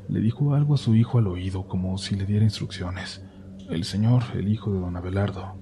Le 0.09 0.21
dijo 0.21 0.55
algo 0.55 0.75
a 0.75 0.79
su 0.79 0.95
hijo 0.97 1.19
al 1.19 1.29
oído 1.29 1.69
como 1.69 1.97
si 1.99 2.17
le 2.17 2.27
diera 2.27 2.45
instrucciones. 2.45 3.25
El 3.69 3.85
señor, 3.85 4.23
el 4.35 4.49
hijo 4.49 4.73
de 4.73 4.81
don 4.81 4.97
Abelardo, 4.97 5.55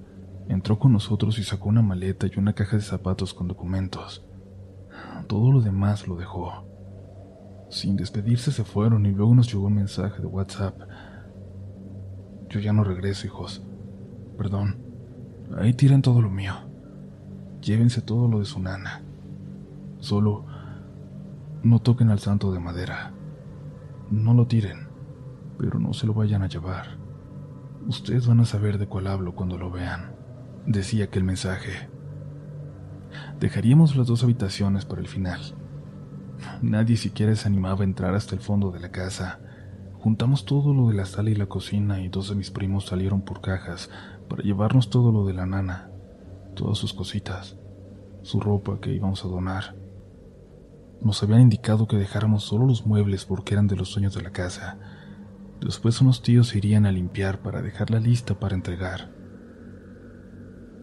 entró 0.49 0.77
con 0.79 0.91
nosotros 0.91 1.39
y 1.39 1.43
sacó 1.43 1.69
una 1.69 1.81
maleta 1.81 2.27
y 2.27 2.37
una 2.37 2.53
caja 2.53 2.75
de 2.75 2.81
zapatos 2.81 3.33
con 3.33 3.47
documentos. 3.47 4.25
Todo 5.27 5.51
lo 5.51 5.61
demás 5.61 6.07
lo 6.07 6.15
dejó. 6.15 6.65
Sin 7.69 7.95
despedirse 7.95 8.51
se 8.51 8.63
fueron 8.63 9.05
y 9.05 9.11
luego 9.11 9.35
nos 9.35 9.47
llegó 9.47 9.67
un 9.67 9.75
mensaje 9.75 10.21
de 10.21 10.27
WhatsApp. 10.27 10.75
Yo 12.49 12.59
ya 12.59 12.73
no 12.73 12.83
regreso, 12.83 13.27
hijos. 13.27 13.63
Perdón. 14.37 14.77
Ahí 15.57 15.73
tiren 15.73 16.01
todo 16.01 16.21
lo 16.21 16.31
mío. 16.31 16.55
Llévense 17.61 18.01
todo 18.01 18.27
lo 18.27 18.39
de 18.39 18.45
su 18.45 18.59
nana. 18.59 19.03
Solo 19.99 20.45
no 21.61 21.79
toquen 21.79 22.09
al 22.09 22.19
santo 22.19 22.51
de 22.51 22.59
madera. 22.59 23.11
No 24.09 24.33
lo 24.33 24.47
tiren, 24.47 24.87
pero 25.59 25.79
no 25.79 25.93
se 25.93 26.07
lo 26.07 26.15
vayan 26.15 26.41
a 26.41 26.47
llevar. 26.47 26.97
Ustedes 27.87 28.27
van 28.27 28.39
a 28.39 28.45
saber 28.45 28.79
de 28.79 28.87
cuál 28.87 29.07
hablo 29.07 29.35
cuando 29.35 29.57
lo 29.57 29.69
vean, 29.69 30.15
decía 30.65 31.05
aquel 31.05 31.23
mensaje. 31.23 31.89
Dejaríamos 33.39 33.95
las 33.95 34.07
dos 34.07 34.23
habitaciones 34.23 34.85
para 34.85 35.01
el 35.01 35.07
final. 35.07 35.39
Nadie 36.61 36.97
siquiera 36.97 37.35
se 37.35 37.47
animaba 37.47 37.81
a 37.81 37.85
entrar 37.85 38.15
hasta 38.15 38.35
el 38.35 38.41
fondo 38.41 38.71
de 38.71 38.79
la 38.79 38.91
casa. 38.91 39.39
Juntamos 39.99 40.45
todo 40.45 40.73
lo 40.73 40.87
de 40.89 40.95
la 40.95 41.05
sala 41.05 41.29
y 41.29 41.35
la 41.35 41.47
cocina 41.47 42.01
y 42.01 42.09
dos 42.09 42.29
de 42.29 42.35
mis 42.35 42.51
primos 42.51 42.85
salieron 42.85 43.21
por 43.21 43.41
cajas 43.41 43.89
para 44.29 44.43
llevarnos 44.43 44.89
todo 44.89 45.11
lo 45.11 45.25
de 45.25 45.33
la 45.33 45.45
nana, 45.45 45.89
todas 46.55 46.77
sus 46.77 46.93
cositas, 46.93 47.57
su 48.21 48.39
ropa 48.39 48.79
que 48.79 48.93
íbamos 48.93 49.25
a 49.25 49.27
donar. 49.27 49.75
Nos 51.01 51.23
habían 51.23 51.41
indicado 51.41 51.87
que 51.87 51.97
dejáramos 51.97 52.43
solo 52.43 52.65
los 52.65 52.85
muebles 52.85 53.25
porque 53.25 53.53
eran 53.53 53.67
de 53.67 53.75
los 53.75 53.93
dueños 53.93 54.13
de 54.13 54.21
la 54.21 54.31
casa. 54.31 54.77
Después 55.61 55.99
unos 56.01 56.21
tíos 56.21 56.55
irían 56.55 56.85
a 56.85 56.91
limpiar 56.91 57.39
para 57.39 57.61
dejarla 57.61 57.99
lista 57.99 58.37
para 58.39 58.55
entregar. 58.55 59.18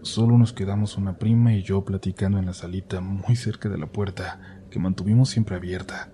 Solo 0.07 0.39
nos 0.39 0.53
quedamos 0.53 0.97
una 0.97 1.19
prima 1.19 1.53
y 1.53 1.65
yo 1.65 1.85
platicando 1.85 2.39
en 2.39 2.47
la 2.47 2.55
salita 2.55 3.01
muy 3.01 3.35
cerca 3.35 3.69
de 3.69 3.77
la 3.77 3.89
puerta 3.89 4.63
que 4.71 4.79
mantuvimos 4.79 5.31
siempre 5.31 5.57
abierta. 5.57 6.13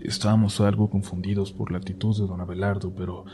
Estábamos 0.00 0.60
algo 0.60 0.90
confundidos 0.90 1.52
por 1.52 1.70
la 1.70 1.78
actitud 1.78 2.18
de 2.18 2.26
don 2.26 2.40
Abelardo, 2.40 2.92
pero 2.92 3.26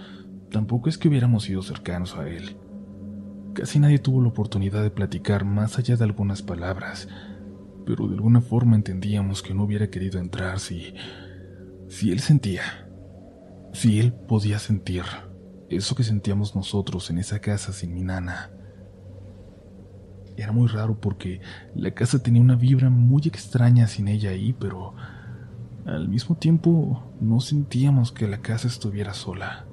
tampoco 0.50 0.90
es 0.90 0.98
que 0.98 1.08
hubiéramos 1.08 1.44
sido 1.44 1.62
cercanos 1.62 2.16
a 2.16 2.28
él. 2.28 2.58
Casi 3.54 3.78
nadie 3.78 3.98
tuvo 3.98 4.20
la 4.20 4.28
oportunidad 4.28 4.82
de 4.82 4.90
platicar 4.90 5.46
más 5.46 5.78
allá 5.78 5.96
de 5.96 6.04
algunas 6.04 6.42
palabras, 6.42 7.08
pero 7.86 8.08
de 8.08 8.16
alguna 8.16 8.42
forma 8.42 8.76
entendíamos 8.76 9.42
que 9.42 9.54
no 9.54 9.64
hubiera 9.64 9.88
querido 9.88 10.20
entrar 10.20 10.60
si... 10.60 10.92
si 11.88 12.12
él 12.12 12.20
sentía, 12.20 12.90
si 13.72 14.00
él 14.00 14.12
podía 14.12 14.58
sentir 14.58 15.04
eso 15.70 15.94
que 15.94 16.04
sentíamos 16.04 16.54
nosotros 16.54 17.08
en 17.08 17.16
esa 17.16 17.38
casa 17.38 17.72
sin 17.72 17.94
mi 17.94 18.02
nana. 18.02 18.50
Era 20.40 20.52
muy 20.52 20.68
raro 20.68 20.98
porque 20.98 21.42
la 21.74 21.90
casa 21.90 22.22
tenía 22.22 22.40
una 22.40 22.56
vibra 22.56 22.88
muy 22.88 23.20
extraña 23.26 23.86
sin 23.86 24.08
ella 24.08 24.30
ahí, 24.30 24.54
pero 24.58 24.94
al 25.84 26.08
mismo 26.08 26.34
tiempo 26.34 27.12
no 27.20 27.40
sentíamos 27.40 28.10
que 28.10 28.26
la 28.26 28.40
casa 28.40 28.66
estuviera 28.66 29.12
sola. 29.12 29.66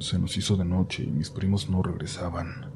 Se 0.00 0.18
nos 0.18 0.36
hizo 0.36 0.56
de 0.56 0.64
noche 0.64 1.04
y 1.04 1.12
mis 1.12 1.30
primos 1.30 1.70
no 1.70 1.84
regresaban. 1.84 2.72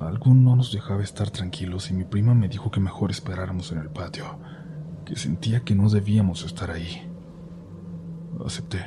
Algo 0.00 0.34
no 0.34 0.56
nos 0.56 0.72
dejaba 0.72 1.04
estar 1.04 1.30
tranquilos 1.30 1.92
y 1.92 1.94
mi 1.94 2.02
prima 2.02 2.34
me 2.34 2.48
dijo 2.48 2.72
que 2.72 2.80
mejor 2.80 3.12
esperáramos 3.12 3.70
en 3.70 3.78
el 3.78 3.90
patio, 3.90 4.40
que 5.04 5.14
sentía 5.14 5.60
que 5.60 5.76
no 5.76 5.88
debíamos 5.90 6.44
estar 6.44 6.72
ahí. 6.72 7.08
Acepté. 8.44 8.80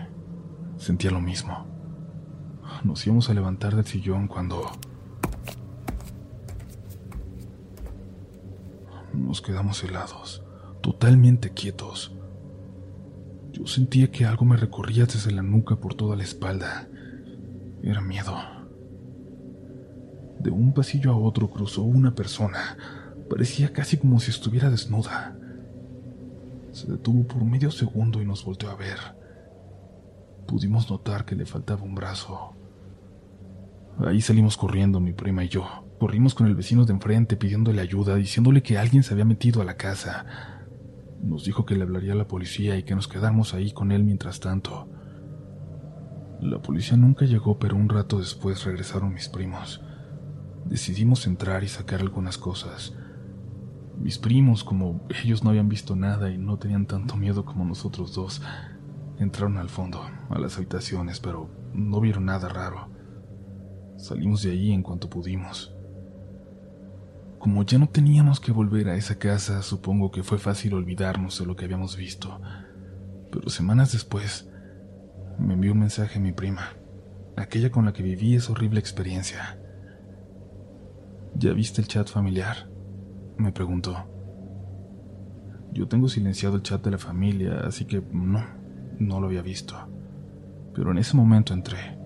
Sentía 0.76 1.10
lo 1.10 1.22
mismo. 1.22 1.66
Nos 2.84 3.08
íbamos 3.08 3.30
a 3.30 3.34
levantar 3.34 3.78
del 3.78 3.86
sillón 3.86 4.28
cuando... 4.28 4.70
Nos 9.28 9.42
quedamos 9.42 9.84
helados, 9.84 10.42
totalmente 10.80 11.50
quietos. 11.50 12.16
Yo 13.52 13.68
sentía 13.68 14.10
que 14.10 14.24
algo 14.24 14.46
me 14.46 14.56
recorría 14.56 15.06
desde 15.06 15.32
la 15.32 15.42
nuca 15.42 15.76
por 15.76 15.96
toda 15.96 16.16
la 16.16 16.24
espalda. 16.24 16.88
Era 17.84 18.00
miedo. 18.00 18.34
De 20.40 20.50
un 20.50 20.74
pasillo 20.74 21.12
a 21.12 21.18
otro 21.18 21.50
cruzó 21.50 21.84
una 21.84 22.16
persona. 22.16 22.78
Parecía 23.30 23.74
casi 23.74 23.98
como 23.98 24.22
si 24.22 24.32
estuviera 24.32 24.70
desnuda. 24.70 25.38
Se 26.72 26.90
detuvo 26.90 27.28
por 27.28 27.44
medio 27.44 27.70
segundo 27.70 28.22
y 28.22 28.26
nos 28.26 28.46
volteó 28.46 28.70
a 28.70 28.76
ver. 28.76 28.98
Pudimos 30.48 30.90
notar 30.90 31.26
que 31.26 31.36
le 31.36 31.46
faltaba 31.46 31.84
un 31.84 31.96
brazo. 31.96 32.56
Ahí 34.00 34.22
salimos 34.22 34.58
corriendo 34.58 35.00
mi 35.00 35.14
prima 35.14 35.44
y 35.44 35.50
yo. 35.50 35.66
Corrimos 36.00 36.36
con 36.36 36.48
el 36.48 36.56
vecino 36.56 36.86
de 36.86 36.94
enfrente 36.94 37.36
pidiéndole 37.36 37.82
ayuda, 37.82 38.16
diciéndole 38.16 38.62
que 38.62 38.78
alguien 38.78 39.04
se 39.04 39.14
había 39.14 39.26
metido 39.26 39.62
a 39.62 39.66
la 39.66 39.78
casa. 39.78 40.26
Nos 41.22 41.46
dijo 41.46 41.66
que 41.66 41.76
le 41.76 41.84
hablaría 41.84 42.14
a 42.14 42.18
la 42.18 42.28
policía 42.28 42.78
y 42.78 42.84
que 42.84 42.96
nos 42.96 43.08
quedáramos 43.08 43.54
ahí 43.54 43.72
con 43.72 43.92
él 43.92 44.04
mientras 44.04 44.40
tanto. 44.40 44.90
La 46.40 46.62
policía 46.62 46.98
nunca 46.98 47.26
llegó, 47.26 47.58
pero 47.58 47.76
un 47.76 47.90
rato 47.90 48.20
después 48.20 48.64
regresaron 48.64 49.14
mis 49.14 49.28
primos 49.28 49.82
decidimos 50.70 51.28
entrar 51.28 51.64
y 51.64 51.68
sacar 51.68 52.02
algunas 52.02 52.38
cosas. 52.38 52.96
Mis 54.00 54.20
primos, 54.20 54.64
como 54.64 55.08
ellos 55.24 55.44
no 55.44 55.50
habían 55.50 55.70
visto 55.70 55.96
nada 55.96 56.30
y 56.30 56.38
no 56.38 56.58
tenían 56.58 56.86
tanto 56.86 57.16
miedo 57.16 57.46
como 57.46 57.66
nosotros 57.66 58.14
dos, 58.14 58.42
entraron 59.18 59.58
al 59.58 59.70
fondo, 59.70 60.04
a 60.30 60.38
las 60.38 60.58
habitaciones, 60.58 61.20
pero 61.20 61.50
no 61.74 62.00
vieron 62.00 62.26
nada 62.26 62.48
raro. 62.50 62.90
Salimos 63.98 64.44
de 64.44 64.52
allí 64.52 64.72
en 64.72 64.84
cuanto 64.84 65.10
pudimos. 65.10 65.74
Como 67.40 67.64
ya 67.64 67.78
no 67.78 67.88
teníamos 67.90 68.40
que 68.40 68.52
volver 68.52 68.90
a 68.90 68.96
esa 68.96 69.18
casa, 69.18 69.62
supongo 69.62 70.12
que 70.12 70.24
fue 70.24 70.38
fácil 70.38 70.74
olvidarnos 70.74 71.40
de 71.40 71.46
lo 71.46 71.56
que 71.56 71.66
habíamos 71.66 71.98
visto. 71.98 72.40
Pero 73.32 73.50
semanas 73.50 73.92
después, 73.92 74.50
me 75.40 75.54
envió 75.54 75.74
un 75.74 75.80
mensaje 75.80 76.20
a 76.20 76.22
mi 76.22 76.32
prima, 76.32 76.74
aquella 77.36 77.72
con 77.72 77.86
la 77.86 77.94
que 77.94 78.04
viví 78.04 78.36
esa 78.36 78.52
horrible 78.52 78.80
experiencia. 78.80 79.60
¿Ya 81.36 81.54
viste 81.54 81.82
el 81.82 81.88
chat 81.88 82.08
familiar? 82.08 82.70
Me 83.38 83.52
preguntó. 83.52 84.08
Yo 85.74 85.88
tengo 85.88 86.08
silenciado 86.08 86.56
el 86.56 86.64
chat 86.64 86.84
de 86.84 86.92
la 86.92 86.98
familia, 86.98 87.62
así 87.66 87.86
que 87.86 88.02
no, 88.12 88.44
no 89.00 89.20
lo 89.20 89.28
había 89.28 89.42
visto. 89.42 89.76
Pero 90.74 90.92
en 90.92 90.98
ese 90.98 91.16
momento 91.16 91.54
entré. 91.54 91.97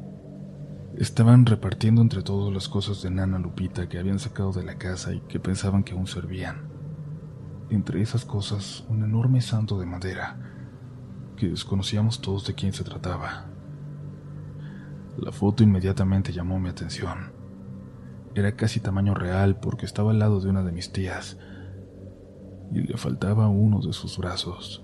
Estaban 0.97 1.45
repartiendo 1.45 2.01
entre 2.01 2.21
todos 2.21 2.53
las 2.53 2.67
cosas 2.67 3.01
de 3.01 3.09
Nana 3.09 3.39
Lupita 3.39 3.87
que 3.87 3.97
habían 3.97 4.19
sacado 4.19 4.51
de 4.51 4.63
la 4.63 4.77
casa 4.77 5.13
y 5.13 5.21
que 5.21 5.39
pensaban 5.39 5.83
que 5.83 5.93
aún 5.93 6.05
servían. 6.05 6.69
Entre 7.69 8.01
esas 8.01 8.25
cosas, 8.25 8.83
un 8.89 9.03
enorme 9.03 9.39
santo 9.41 9.79
de 9.79 9.85
madera, 9.85 10.37
que 11.37 11.47
desconocíamos 11.47 12.21
todos 12.21 12.45
de 12.45 12.55
quién 12.55 12.73
se 12.73 12.83
trataba. 12.83 13.45
La 15.17 15.31
foto 15.31 15.63
inmediatamente 15.63 16.33
llamó 16.33 16.59
mi 16.59 16.69
atención. 16.69 17.31
Era 18.35 18.55
casi 18.55 18.81
tamaño 18.81 19.13
real 19.13 19.59
porque 19.59 19.85
estaba 19.85 20.11
al 20.11 20.19
lado 20.19 20.41
de 20.41 20.49
una 20.49 20.63
de 20.63 20.71
mis 20.73 20.91
tías 20.91 21.37
y 22.73 22.81
le 22.81 22.97
faltaba 22.97 23.47
uno 23.47 23.79
de 23.79 23.93
sus 23.93 24.17
brazos. 24.17 24.83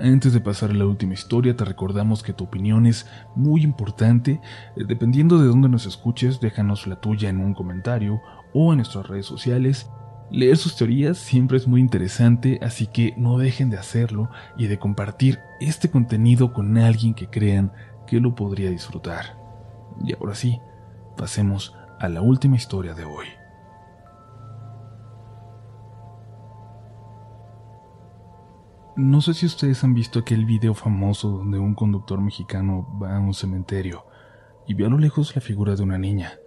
Antes 0.00 0.32
de 0.32 0.40
pasar 0.40 0.70
a 0.70 0.74
la 0.74 0.86
última 0.86 1.14
historia, 1.14 1.56
te 1.56 1.64
recordamos 1.64 2.22
que 2.22 2.32
tu 2.32 2.44
opinión 2.44 2.86
es 2.86 3.06
muy 3.34 3.62
importante. 3.62 4.40
Dependiendo 4.76 5.38
de 5.38 5.48
dónde 5.48 5.68
nos 5.68 5.86
escuches, 5.86 6.38
déjanos 6.38 6.86
la 6.86 7.00
tuya 7.00 7.28
en 7.28 7.40
un 7.40 7.52
comentario 7.52 8.20
o 8.54 8.72
en 8.72 8.78
nuestras 8.78 9.08
redes 9.08 9.26
sociales. 9.26 9.90
Leer 10.30 10.56
sus 10.56 10.76
teorías 10.76 11.18
siempre 11.18 11.56
es 11.56 11.66
muy 11.66 11.80
interesante, 11.80 12.60
así 12.62 12.86
que 12.86 13.14
no 13.16 13.38
dejen 13.38 13.70
de 13.70 13.78
hacerlo 13.78 14.30
y 14.56 14.68
de 14.68 14.78
compartir 14.78 15.40
este 15.58 15.90
contenido 15.90 16.52
con 16.52 16.78
alguien 16.78 17.14
que 17.14 17.28
crean 17.28 17.72
que 18.06 18.20
lo 18.20 18.36
podría 18.36 18.70
disfrutar. 18.70 19.36
Y 20.04 20.14
ahora 20.14 20.36
sí, 20.36 20.60
pasemos 21.16 21.74
a 21.98 22.08
la 22.08 22.22
última 22.22 22.54
historia 22.54 22.94
de 22.94 23.04
hoy. 23.04 23.26
No 28.98 29.20
sé 29.20 29.32
si 29.32 29.46
ustedes 29.46 29.84
han 29.84 29.94
visto 29.94 30.18
aquel 30.18 30.44
video 30.44 30.74
famoso 30.74 31.28
donde 31.28 31.56
un 31.60 31.76
conductor 31.76 32.20
mexicano 32.20 32.98
va 33.00 33.14
a 33.14 33.20
un 33.20 33.32
cementerio 33.32 34.04
y 34.66 34.74
ve 34.74 34.86
a 34.86 34.88
lo 34.88 34.98
lejos 34.98 35.36
la 35.36 35.40
figura 35.40 35.76
de 35.76 35.84
una 35.84 35.98
niña. 35.98 36.40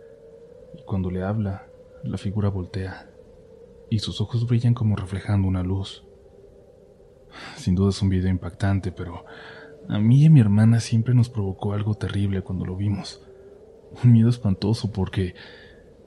Y 0.78 0.84
cuando 0.84 1.10
le 1.10 1.24
habla, 1.24 1.68
la 2.04 2.18
figura 2.18 2.50
voltea 2.50 3.10
y 3.90 4.00
sus 4.00 4.20
ojos 4.20 4.46
brillan 4.48 4.74
como 4.74 4.98
reflejando 4.98 5.48
una 5.48 5.64
luz. 5.64 6.04
Sin 7.56 7.74
duda 7.74 7.92
es 7.92 8.02
un 8.02 8.10
video 8.10 8.30
impactante, 8.30 8.92
pero 8.92 9.24
a 9.88 9.98
mí 10.00 10.24
y 10.24 10.26
a 10.26 10.30
mi 10.30 10.42
hermana 10.42 10.82
siempre 10.82 11.14
nos 11.14 11.30
provocó 11.30 11.72
algo 11.72 11.96
terrible 11.96 12.42
cuando 12.42 12.66
lo 12.66 12.76
vimos. 12.76 13.26
Un 14.04 14.12
miedo 14.12 14.28
espantoso 14.28 14.92
porque 14.92 15.36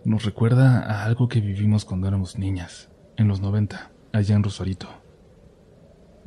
nos 0.05 0.27
recuerda 0.27 0.81
a 0.81 1.07
algo 1.07 1.27
que 1.27 1.41
vivimos 1.41 1.87
cuando 1.87 2.07
éramos 2.07 2.39
niñas, 2.39 2.91
en 3.17 3.29
los 3.29 3.41
90, 3.41 3.93
allá 4.13 4.37
en 4.37 4.43
Rosarito. 4.43 5.04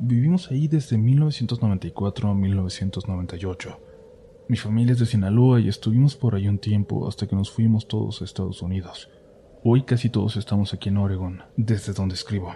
Vivimos 0.00 0.52
ahí 0.52 0.68
desde 0.68 0.96
1994 0.96 2.30
a 2.30 2.34
1998. 2.34 3.80
Mi 4.48 4.56
familia 4.56 4.92
es 4.92 5.00
de 5.00 5.06
Sinaloa 5.06 5.58
y 5.58 5.68
estuvimos 5.68 6.14
por 6.14 6.36
ahí 6.36 6.46
un 6.46 6.58
tiempo 6.58 7.08
hasta 7.08 7.26
que 7.26 7.34
nos 7.34 7.50
fuimos 7.50 7.88
todos 7.88 8.22
a 8.22 8.24
Estados 8.24 8.62
Unidos. 8.62 9.10
Hoy 9.64 9.82
casi 9.82 10.08
todos 10.08 10.36
estamos 10.36 10.72
aquí 10.72 10.88
en 10.90 10.98
Oregon, 10.98 11.42
desde 11.56 11.94
donde 11.94 12.14
escribo. 12.14 12.54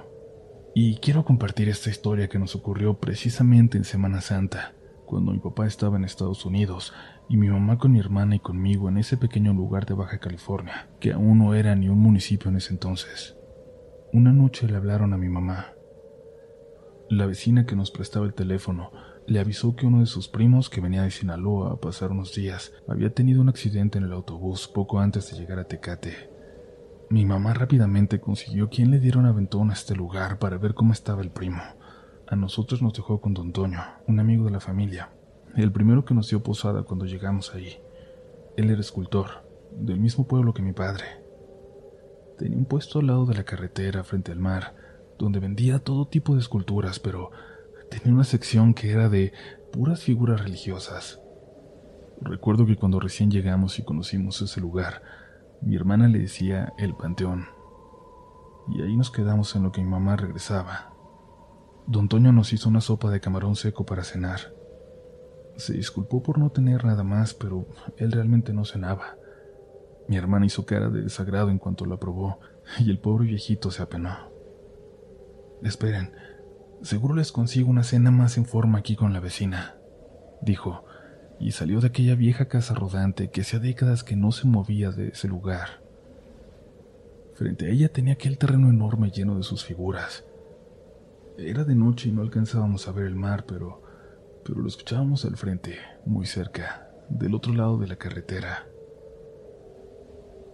Y 0.72 0.98
quiero 0.98 1.24
compartir 1.24 1.68
esta 1.68 1.90
historia 1.90 2.28
que 2.28 2.38
nos 2.38 2.54
ocurrió 2.54 2.94
precisamente 2.94 3.76
en 3.76 3.84
Semana 3.84 4.20
Santa, 4.20 4.74
cuando 5.04 5.32
mi 5.32 5.40
papá 5.40 5.66
estaba 5.66 5.96
en 5.96 6.04
Estados 6.04 6.46
Unidos 6.46 6.94
y 7.28 7.38
mi 7.38 7.48
mamá 7.48 7.76
con 7.76 7.90
mi 7.90 7.98
hermana 7.98 8.36
y 8.36 8.38
conmigo 8.38 8.88
en 8.88 8.98
ese 8.98 9.16
pequeño 9.16 9.52
lugar 9.52 9.84
de 9.84 9.94
Baja 9.94 10.18
California, 10.18 10.90
que 11.00 11.12
aún 11.12 11.38
no 11.38 11.54
era 11.54 11.74
ni 11.74 11.88
un 11.88 11.98
municipio 11.98 12.50
en 12.50 12.58
ese 12.58 12.72
entonces. 12.72 13.36
Una 14.12 14.32
noche 14.32 14.68
le 14.68 14.76
hablaron 14.76 15.12
a 15.12 15.18
mi 15.18 15.28
mamá 15.28 15.72
la 17.12 17.26
vecina 17.26 17.66
que 17.66 17.76
nos 17.76 17.90
prestaba 17.90 18.24
el 18.24 18.32
teléfono 18.32 18.90
le 19.26 19.38
avisó 19.38 19.76
que 19.76 19.86
uno 19.86 20.00
de 20.00 20.06
sus 20.06 20.28
primos, 20.28 20.70
que 20.70 20.80
venía 20.80 21.02
de 21.02 21.10
Sinaloa 21.10 21.72
a 21.72 21.76
pasar 21.76 22.10
unos 22.10 22.34
días, 22.34 22.72
había 22.88 23.12
tenido 23.12 23.42
un 23.42 23.50
accidente 23.50 23.98
en 23.98 24.04
el 24.04 24.12
autobús 24.12 24.66
poco 24.66 24.98
antes 24.98 25.30
de 25.30 25.38
llegar 25.38 25.58
a 25.58 25.64
Tecate. 25.64 26.30
Mi 27.10 27.26
mamá 27.26 27.52
rápidamente 27.52 28.18
consiguió 28.18 28.70
quien 28.70 28.90
le 28.90 28.98
diera 28.98 29.18
un 29.18 29.26
aventón 29.26 29.70
a 29.70 29.74
este 29.74 29.94
lugar 29.94 30.38
para 30.38 30.56
ver 30.56 30.72
cómo 30.72 30.94
estaba 30.94 31.20
el 31.20 31.30
primo. 31.30 31.62
A 32.26 32.34
nosotros 32.34 32.80
nos 32.80 32.94
dejó 32.94 33.20
con 33.20 33.34
don 33.34 33.52
Toño, 33.52 33.82
un 34.08 34.18
amigo 34.18 34.46
de 34.46 34.52
la 34.52 34.60
familia, 34.60 35.10
el 35.54 35.70
primero 35.70 36.06
que 36.06 36.14
nos 36.14 36.30
dio 36.30 36.42
posada 36.42 36.82
cuando 36.84 37.04
llegamos 37.04 37.54
allí. 37.54 37.76
Él 38.56 38.70
era 38.70 38.80
escultor, 38.80 39.46
del 39.70 40.00
mismo 40.00 40.26
pueblo 40.26 40.54
que 40.54 40.62
mi 40.62 40.72
padre. 40.72 41.04
Tenía 42.38 42.56
un 42.56 42.64
puesto 42.64 43.00
al 43.00 43.08
lado 43.08 43.26
de 43.26 43.34
la 43.34 43.44
carretera 43.44 44.02
frente 44.02 44.32
al 44.32 44.38
mar, 44.38 44.81
donde 45.22 45.38
vendía 45.38 45.78
todo 45.78 46.08
tipo 46.08 46.34
de 46.34 46.40
esculturas, 46.40 46.98
pero 46.98 47.30
tenía 47.88 48.12
una 48.12 48.24
sección 48.24 48.74
que 48.74 48.90
era 48.90 49.08
de 49.08 49.32
puras 49.72 50.02
figuras 50.02 50.42
religiosas. 50.42 51.20
Recuerdo 52.20 52.66
que 52.66 52.76
cuando 52.76 52.98
recién 52.98 53.30
llegamos 53.30 53.78
y 53.78 53.84
conocimos 53.84 54.42
ese 54.42 54.60
lugar, 54.60 55.02
mi 55.60 55.76
hermana 55.76 56.08
le 56.08 56.18
decía 56.18 56.72
el 56.76 56.96
panteón. 56.96 57.46
Y 58.68 58.82
ahí 58.82 58.96
nos 58.96 59.12
quedamos 59.12 59.54
en 59.54 59.62
lo 59.62 59.70
que 59.70 59.80
mi 59.80 59.88
mamá 59.88 60.16
regresaba. 60.16 60.92
Don 61.86 62.08
Toño 62.08 62.32
nos 62.32 62.52
hizo 62.52 62.68
una 62.68 62.80
sopa 62.80 63.08
de 63.10 63.20
camarón 63.20 63.54
seco 63.54 63.86
para 63.86 64.02
cenar. 64.02 64.52
Se 65.56 65.72
disculpó 65.72 66.22
por 66.22 66.38
no 66.38 66.50
tener 66.50 66.84
nada 66.84 67.04
más, 67.04 67.32
pero 67.32 67.66
él 67.96 68.10
realmente 68.10 68.52
no 68.52 68.64
cenaba. 68.64 69.16
Mi 70.08 70.16
hermana 70.16 70.46
hizo 70.46 70.66
cara 70.66 70.88
de 70.88 71.02
desagrado 71.02 71.50
en 71.50 71.58
cuanto 71.58 71.86
la 71.86 71.96
probó, 71.96 72.40
y 72.80 72.90
el 72.90 72.98
pobre 72.98 73.26
viejito 73.26 73.70
se 73.70 73.82
apenó. 73.82 74.31
Esperen, 75.62 76.12
seguro 76.82 77.14
les 77.14 77.30
consigo 77.30 77.70
una 77.70 77.84
cena 77.84 78.10
más 78.10 78.36
en 78.36 78.46
forma 78.46 78.78
aquí 78.78 78.96
con 78.96 79.12
la 79.12 79.20
vecina, 79.20 79.76
dijo, 80.40 80.84
y 81.38 81.52
salió 81.52 81.80
de 81.80 81.88
aquella 81.88 82.16
vieja 82.16 82.48
casa 82.48 82.74
rodante 82.74 83.30
que 83.30 83.42
hacía 83.42 83.60
décadas 83.60 84.02
que 84.02 84.16
no 84.16 84.32
se 84.32 84.46
movía 84.46 84.90
de 84.90 85.08
ese 85.08 85.28
lugar. 85.28 85.82
Frente 87.34 87.66
a 87.66 87.68
ella 87.70 87.92
tenía 87.92 88.14
aquel 88.14 88.38
terreno 88.38 88.68
enorme 88.68 89.10
lleno 89.10 89.36
de 89.36 89.42
sus 89.42 89.64
figuras. 89.64 90.24
Era 91.38 91.64
de 91.64 91.74
noche 91.74 92.08
y 92.08 92.12
no 92.12 92.22
alcanzábamos 92.22 92.88
a 92.88 92.92
ver 92.92 93.06
el 93.06 93.16
mar, 93.16 93.44
pero, 93.46 93.82
pero 94.44 94.60
lo 94.60 94.68
escuchábamos 94.68 95.24
al 95.24 95.36
frente, 95.36 95.78
muy 96.04 96.26
cerca, 96.26 96.90
del 97.08 97.34
otro 97.34 97.54
lado 97.54 97.78
de 97.78 97.86
la 97.86 97.96
carretera. 97.96 98.66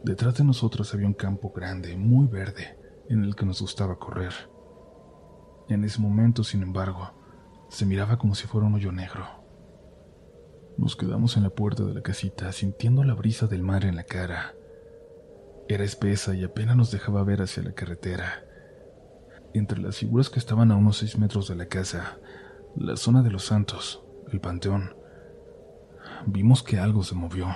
Detrás 0.05 0.37
de 0.37 0.45
nosotros 0.45 0.95
había 0.95 1.07
un 1.07 1.15
campo 1.15 1.51
grande, 1.51 1.97
muy 1.97 2.27
verde, 2.27 2.79
en 3.09 3.25
el 3.25 3.35
que 3.35 3.45
nos 3.45 3.61
gustaba 3.61 3.99
correr. 3.99 4.33
En 5.69 5.85
ese 5.85 6.01
momento, 6.01 6.45
sin 6.45 6.63
embargo, 6.63 7.11
se 7.69 7.85
miraba 7.85 8.19
como 8.19 8.35
si 8.35 8.47
fuera 8.47 8.67
un 8.67 8.75
hoyo 8.75 8.91
negro. 8.91 9.27
Nos 10.79 10.97
quedamos 10.97 11.37
en 11.37 11.43
la 11.43 11.51
puerta 11.51 11.85
de 11.85 11.93
la 11.93 12.01
casita 12.01 12.53
sintiendo 12.53 13.05
la 13.05 13.13
brisa 13.13 13.47
del 13.49 13.63
mar 13.63 13.85
en 13.85 13.97
la 13.97 14.05
cara. 14.05 14.55
Era 15.69 15.85
espesa 15.85 16.35
y 16.35 16.43
apenas 16.43 16.77
nos 16.77 16.91
dejaba 16.91 17.23
ver 17.23 17.43
hacia 17.43 17.63
la 17.63 17.73
carretera. 17.73 18.45
Entre 19.53 19.79
las 19.79 19.99
figuras 19.99 20.31
que 20.31 20.39
estaban 20.39 20.71
a 20.71 20.77
unos 20.77 20.97
seis 20.97 21.19
metros 21.19 21.49
de 21.49 21.57
la 21.57 21.67
casa, 21.67 22.19
la 22.75 22.97
zona 22.97 23.23
de 23.23 23.31
los 23.31 23.45
santos, 23.45 24.03
el 24.33 24.41
panteón, 24.41 24.95
vimos 26.27 26.63
que 26.63 26.79
algo 26.79 27.03
se 27.03 27.15
movió. 27.15 27.49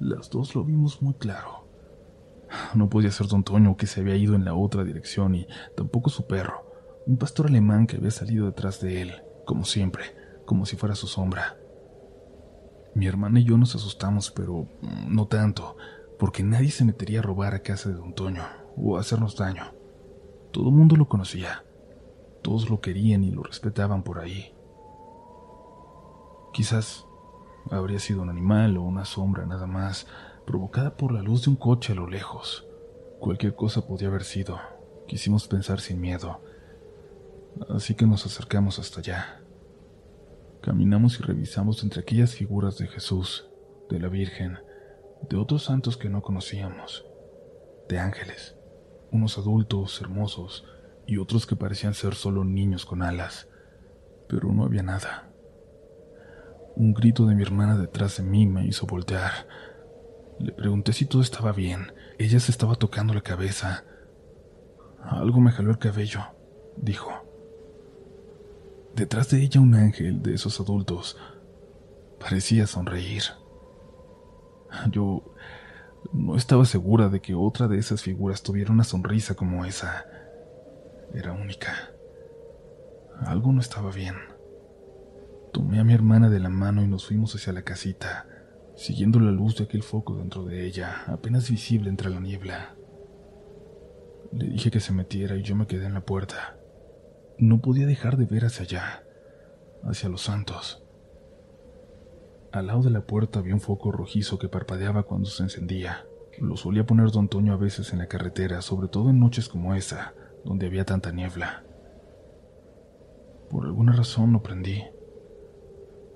Las 0.00 0.30
dos 0.30 0.54
lo 0.54 0.64
vimos 0.64 1.02
muy 1.02 1.12
claro. 1.14 1.65
No 2.74 2.88
podía 2.88 3.10
ser 3.10 3.26
don 3.26 3.44
Toño 3.44 3.76
que 3.76 3.86
se 3.86 4.00
había 4.00 4.16
ido 4.16 4.34
en 4.34 4.44
la 4.44 4.54
otra 4.54 4.84
dirección 4.84 5.34
y 5.34 5.46
tampoco 5.76 6.10
su 6.10 6.26
perro, 6.26 6.64
un 7.06 7.16
pastor 7.16 7.46
alemán 7.46 7.86
que 7.86 7.96
había 7.96 8.10
salido 8.10 8.46
detrás 8.46 8.80
de 8.80 9.02
él, 9.02 9.22
como 9.44 9.64
siempre, 9.64 10.04
como 10.44 10.66
si 10.66 10.76
fuera 10.76 10.94
su 10.94 11.06
sombra. 11.06 11.56
Mi 12.94 13.06
hermana 13.06 13.40
y 13.40 13.44
yo 13.44 13.58
nos 13.58 13.74
asustamos, 13.74 14.30
pero 14.30 14.68
no 15.08 15.26
tanto, 15.26 15.76
porque 16.18 16.42
nadie 16.42 16.70
se 16.70 16.84
metería 16.84 17.18
a 17.20 17.22
robar 17.22 17.54
a 17.54 17.62
casa 17.62 17.90
de 17.90 17.96
don 17.96 18.14
Toño 18.14 18.42
o 18.76 18.96
a 18.96 19.00
hacernos 19.00 19.36
daño. 19.36 19.64
Todo 20.52 20.70
el 20.70 20.74
mundo 20.74 20.96
lo 20.96 21.08
conocía. 21.08 21.62
Todos 22.42 22.70
lo 22.70 22.80
querían 22.80 23.24
y 23.24 23.30
lo 23.30 23.42
respetaban 23.42 24.02
por 24.02 24.18
ahí. 24.18 24.54
Quizás 26.52 27.04
habría 27.70 27.98
sido 27.98 28.22
un 28.22 28.30
animal 28.30 28.76
o 28.76 28.82
una 28.82 29.04
sombra 29.04 29.44
nada 29.46 29.66
más, 29.66 30.06
provocada 30.46 30.96
por 30.96 31.12
la 31.12 31.22
luz 31.22 31.44
de 31.44 31.50
un 31.50 31.56
coche 31.56 31.92
a 31.92 31.96
lo 31.96 32.06
lejos. 32.06 32.66
Cualquier 33.18 33.54
cosa 33.54 33.86
podía 33.86 34.08
haber 34.08 34.24
sido. 34.24 34.58
Quisimos 35.06 35.48
pensar 35.48 35.80
sin 35.80 36.00
miedo. 36.00 36.40
Así 37.68 37.94
que 37.94 38.06
nos 38.06 38.24
acercamos 38.24 38.78
hasta 38.78 39.00
allá. 39.00 39.40
Caminamos 40.62 41.18
y 41.18 41.22
revisamos 41.22 41.82
entre 41.82 42.00
aquellas 42.00 42.34
figuras 42.34 42.78
de 42.78 42.86
Jesús, 42.86 43.48
de 43.90 44.00
la 44.00 44.08
Virgen, 44.08 44.58
de 45.28 45.36
otros 45.36 45.64
santos 45.64 45.96
que 45.96 46.08
no 46.08 46.22
conocíamos, 46.22 47.06
de 47.88 47.98
ángeles, 47.98 48.56
unos 49.10 49.38
adultos 49.38 50.00
hermosos 50.00 50.64
y 51.06 51.18
otros 51.18 51.46
que 51.46 51.56
parecían 51.56 51.94
ser 51.94 52.14
solo 52.14 52.44
niños 52.44 52.84
con 52.84 53.02
alas, 53.02 53.48
pero 54.28 54.52
no 54.52 54.64
había 54.64 54.82
nada. 54.82 55.30
Un 56.74 56.92
grito 56.92 57.26
de 57.26 57.34
mi 57.34 57.42
hermana 57.42 57.78
detrás 57.78 58.18
de 58.18 58.22
mí 58.24 58.46
me 58.46 58.66
hizo 58.66 58.86
voltear. 58.86 59.46
Le 60.38 60.52
pregunté 60.52 60.92
si 60.92 61.06
todo 61.06 61.22
estaba 61.22 61.52
bien. 61.52 61.92
Ella 62.18 62.40
se 62.40 62.50
estaba 62.50 62.74
tocando 62.76 63.14
la 63.14 63.22
cabeza. 63.22 63.84
Algo 65.02 65.40
me 65.40 65.50
jaló 65.50 65.70
el 65.70 65.78
cabello, 65.78 66.20
dijo. 66.76 67.10
Detrás 68.94 69.30
de 69.30 69.42
ella 69.42 69.60
un 69.60 69.74
ángel 69.74 70.22
de 70.22 70.34
esos 70.34 70.60
adultos. 70.60 71.16
Parecía 72.20 72.66
sonreír. 72.66 73.22
Yo 74.90 75.22
no 76.12 76.36
estaba 76.36 76.64
segura 76.64 77.08
de 77.08 77.20
que 77.20 77.34
otra 77.34 77.68
de 77.68 77.78
esas 77.78 78.02
figuras 78.02 78.42
tuviera 78.42 78.72
una 78.72 78.84
sonrisa 78.84 79.34
como 79.34 79.64
esa. 79.64 80.06
Era 81.14 81.32
única. 81.32 81.72
Algo 83.20 83.52
no 83.52 83.60
estaba 83.60 83.90
bien. 83.90 84.16
Tomé 85.52 85.80
a 85.80 85.84
mi 85.84 85.94
hermana 85.94 86.28
de 86.28 86.40
la 86.40 86.50
mano 86.50 86.82
y 86.82 86.88
nos 86.88 87.06
fuimos 87.06 87.34
hacia 87.34 87.54
la 87.54 87.62
casita 87.62 88.26
siguiendo 88.76 89.18
la 89.18 89.32
luz 89.32 89.56
de 89.56 89.64
aquel 89.64 89.82
foco 89.82 90.14
dentro 90.14 90.44
de 90.44 90.66
ella, 90.66 91.04
apenas 91.06 91.50
visible 91.50 91.88
entre 91.88 92.10
la 92.10 92.20
niebla. 92.20 92.76
Le 94.32 94.46
dije 94.46 94.70
que 94.70 94.80
se 94.80 94.92
metiera 94.92 95.36
y 95.36 95.42
yo 95.42 95.56
me 95.56 95.66
quedé 95.66 95.86
en 95.86 95.94
la 95.94 96.04
puerta. 96.04 96.58
No 97.38 97.60
podía 97.60 97.86
dejar 97.86 98.16
de 98.16 98.26
ver 98.26 98.44
hacia 98.44 98.64
allá, 98.64 99.04
hacia 99.82 100.08
los 100.08 100.22
santos. 100.22 100.82
Al 102.52 102.66
lado 102.66 102.82
de 102.82 102.90
la 102.90 103.06
puerta 103.06 103.38
había 103.38 103.54
un 103.54 103.60
foco 103.60 103.92
rojizo 103.92 104.38
que 104.38 104.48
parpadeaba 104.48 105.04
cuando 105.04 105.28
se 105.28 105.42
encendía. 105.42 106.06
Lo 106.38 106.56
solía 106.56 106.86
poner 106.86 107.10
don 107.10 107.28
Toño 107.28 107.54
a 107.54 107.56
veces 107.56 107.92
en 107.92 107.98
la 107.98 108.08
carretera, 108.08 108.60
sobre 108.60 108.88
todo 108.88 109.08
en 109.08 109.18
noches 109.18 109.48
como 109.48 109.74
esa, 109.74 110.14
donde 110.44 110.66
había 110.66 110.84
tanta 110.84 111.12
niebla. 111.12 111.64
Por 113.48 113.64
alguna 113.64 113.92
razón 113.92 114.32
lo 114.32 114.42
prendí. 114.42 114.82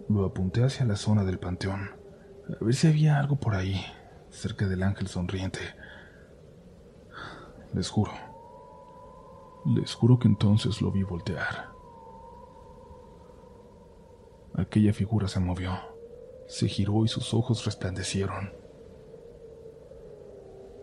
Lo 0.09 0.27
apunté 0.27 0.63
hacia 0.63 0.85
la 0.85 0.97
zona 0.97 1.25
del 1.25 1.39
panteón 1.39 2.00
a 2.59 2.65
ver 2.65 2.75
si 2.75 2.87
había 2.87 3.19
algo 3.19 3.37
por 3.37 3.55
ahí, 3.55 3.81
cerca 4.31 4.67
del 4.67 4.83
ángel 4.83 5.09
sonriente. 5.09 5.61
Les 7.73 7.89
juro, 7.89 8.13
Les 9.67 9.95
juro 9.95 10.19
que 10.19 10.27
entonces 10.27 10.81
lo 10.81 10.91
vi 10.91 11.03
voltear. 11.03 11.71
Aquella 14.55 14.93
figura 14.93 15.29
se 15.29 15.39
movió, 15.39 15.79
se 16.49 16.67
giró 16.67 17.05
y 17.05 17.09
sus 17.09 17.35
ojos 17.35 17.65
resplandecieron. 17.65 18.53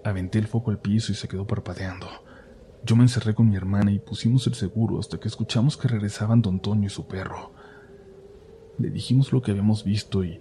Aventé 0.03 0.39
el 0.39 0.47
foco 0.47 0.71
al 0.71 0.79
piso 0.79 1.11
y 1.11 1.15
se 1.15 1.27
quedó 1.27 1.45
parpadeando. 1.45 2.07
Yo 2.83 2.95
me 2.95 3.03
encerré 3.03 3.35
con 3.35 3.49
mi 3.49 3.57
hermana 3.57 3.91
y 3.91 3.99
pusimos 3.99 4.47
el 4.47 4.53
seguro 4.53 4.99
hasta 4.99 5.19
que 5.19 5.27
escuchamos 5.27 5.75
que 5.75 5.89
regresaban 5.89 6.41
don 6.41 6.61
Toño 6.61 6.85
y 6.85 6.89
su 6.89 7.07
perro. 7.07 7.51
Le 8.77 8.89
dijimos 8.89 9.33
lo 9.33 9.41
que 9.41 9.51
habíamos 9.51 9.83
visto 9.83 10.23
y 10.23 10.39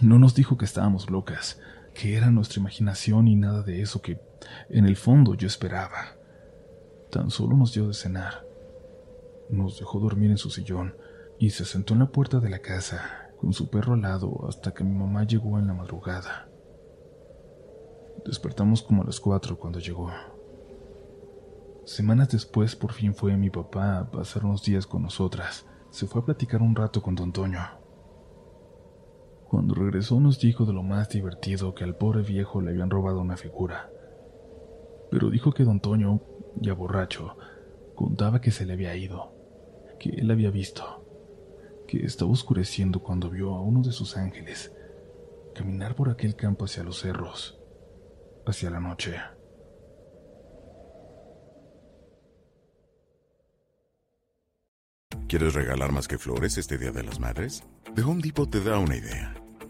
no 0.00 0.18
nos 0.18 0.34
dijo 0.34 0.56
que 0.56 0.64
estábamos 0.64 1.10
locas, 1.10 1.60
que 1.94 2.16
era 2.16 2.30
nuestra 2.30 2.60
imaginación 2.60 3.28
y 3.28 3.36
nada 3.36 3.62
de 3.62 3.82
eso 3.82 4.00
que, 4.00 4.20
en 4.68 4.86
el 4.86 4.96
fondo, 4.96 5.34
yo 5.34 5.46
esperaba. 5.46 6.16
Tan 7.10 7.30
solo 7.30 7.56
nos 7.56 7.74
dio 7.74 7.88
de 7.88 7.94
cenar. 7.94 8.46
Nos 9.50 9.78
dejó 9.78 10.00
dormir 10.00 10.30
en 10.30 10.38
su 10.38 10.50
sillón 10.50 10.96
y 11.38 11.50
se 11.50 11.64
sentó 11.64 11.94
en 11.94 12.00
la 12.00 12.06
puerta 12.06 12.40
de 12.40 12.48
la 12.48 12.60
casa, 12.60 13.30
con 13.38 13.52
su 13.52 13.68
perro 13.68 13.94
al 13.94 14.02
lado, 14.02 14.46
hasta 14.48 14.72
que 14.72 14.84
mi 14.84 14.96
mamá 14.96 15.24
llegó 15.24 15.58
en 15.58 15.66
la 15.66 15.74
madrugada. 15.74 16.48
Despertamos 18.24 18.82
como 18.82 19.02
a 19.02 19.06
las 19.06 19.20
cuatro 19.20 19.58
cuando 19.58 19.78
llegó. 19.78 20.10
Semanas 21.84 22.28
después 22.30 22.76
por 22.76 22.92
fin 22.92 23.14
fue 23.14 23.36
mi 23.36 23.50
papá 23.50 23.98
a 23.98 24.10
pasar 24.10 24.44
unos 24.44 24.62
días 24.62 24.86
con 24.86 25.02
nosotras. 25.02 25.66
Se 25.90 26.06
fue 26.06 26.22
a 26.22 26.24
platicar 26.24 26.62
un 26.62 26.76
rato 26.76 27.02
con 27.02 27.16
don 27.16 27.32
Toño. 27.32 27.81
Cuando 29.52 29.74
regresó 29.74 30.18
nos 30.18 30.40
dijo 30.40 30.64
de 30.64 30.72
lo 30.72 30.82
más 30.82 31.10
divertido 31.10 31.74
que 31.74 31.84
al 31.84 31.94
pobre 31.94 32.22
viejo 32.22 32.62
le 32.62 32.70
habían 32.70 32.88
robado 32.88 33.20
una 33.20 33.36
figura. 33.36 33.90
Pero 35.10 35.28
dijo 35.28 35.52
que 35.52 35.64
don 35.64 35.78
Toño, 35.78 36.22
ya 36.56 36.72
borracho, 36.72 37.36
contaba 37.94 38.40
que 38.40 38.50
se 38.50 38.64
le 38.64 38.72
había 38.72 38.96
ido, 38.96 39.34
que 40.00 40.08
él 40.08 40.30
había 40.30 40.50
visto, 40.50 41.84
que 41.86 41.98
estaba 41.98 42.30
oscureciendo 42.30 43.02
cuando 43.02 43.28
vio 43.28 43.54
a 43.54 43.60
uno 43.60 43.82
de 43.82 43.92
sus 43.92 44.16
ángeles 44.16 44.72
caminar 45.54 45.96
por 45.96 46.08
aquel 46.08 46.34
campo 46.34 46.64
hacia 46.64 46.82
los 46.82 47.00
cerros, 47.00 47.60
hacia 48.46 48.70
la 48.70 48.80
noche. 48.80 49.16
¿Quieres 55.28 55.52
regalar 55.52 55.92
más 55.92 56.08
que 56.08 56.16
flores 56.16 56.56
este 56.56 56.78
Día 56.78 56.90
de 56.90 57.02
las 57.02 57.20
Madres? 57.20 57.62
The 57.94 58.00
Home 58.00 58.22
Depot 58.22 58.50
te 58.50 58.62
da 58.62 58.78
una 58.78 58.96
idea. 58.96 59.41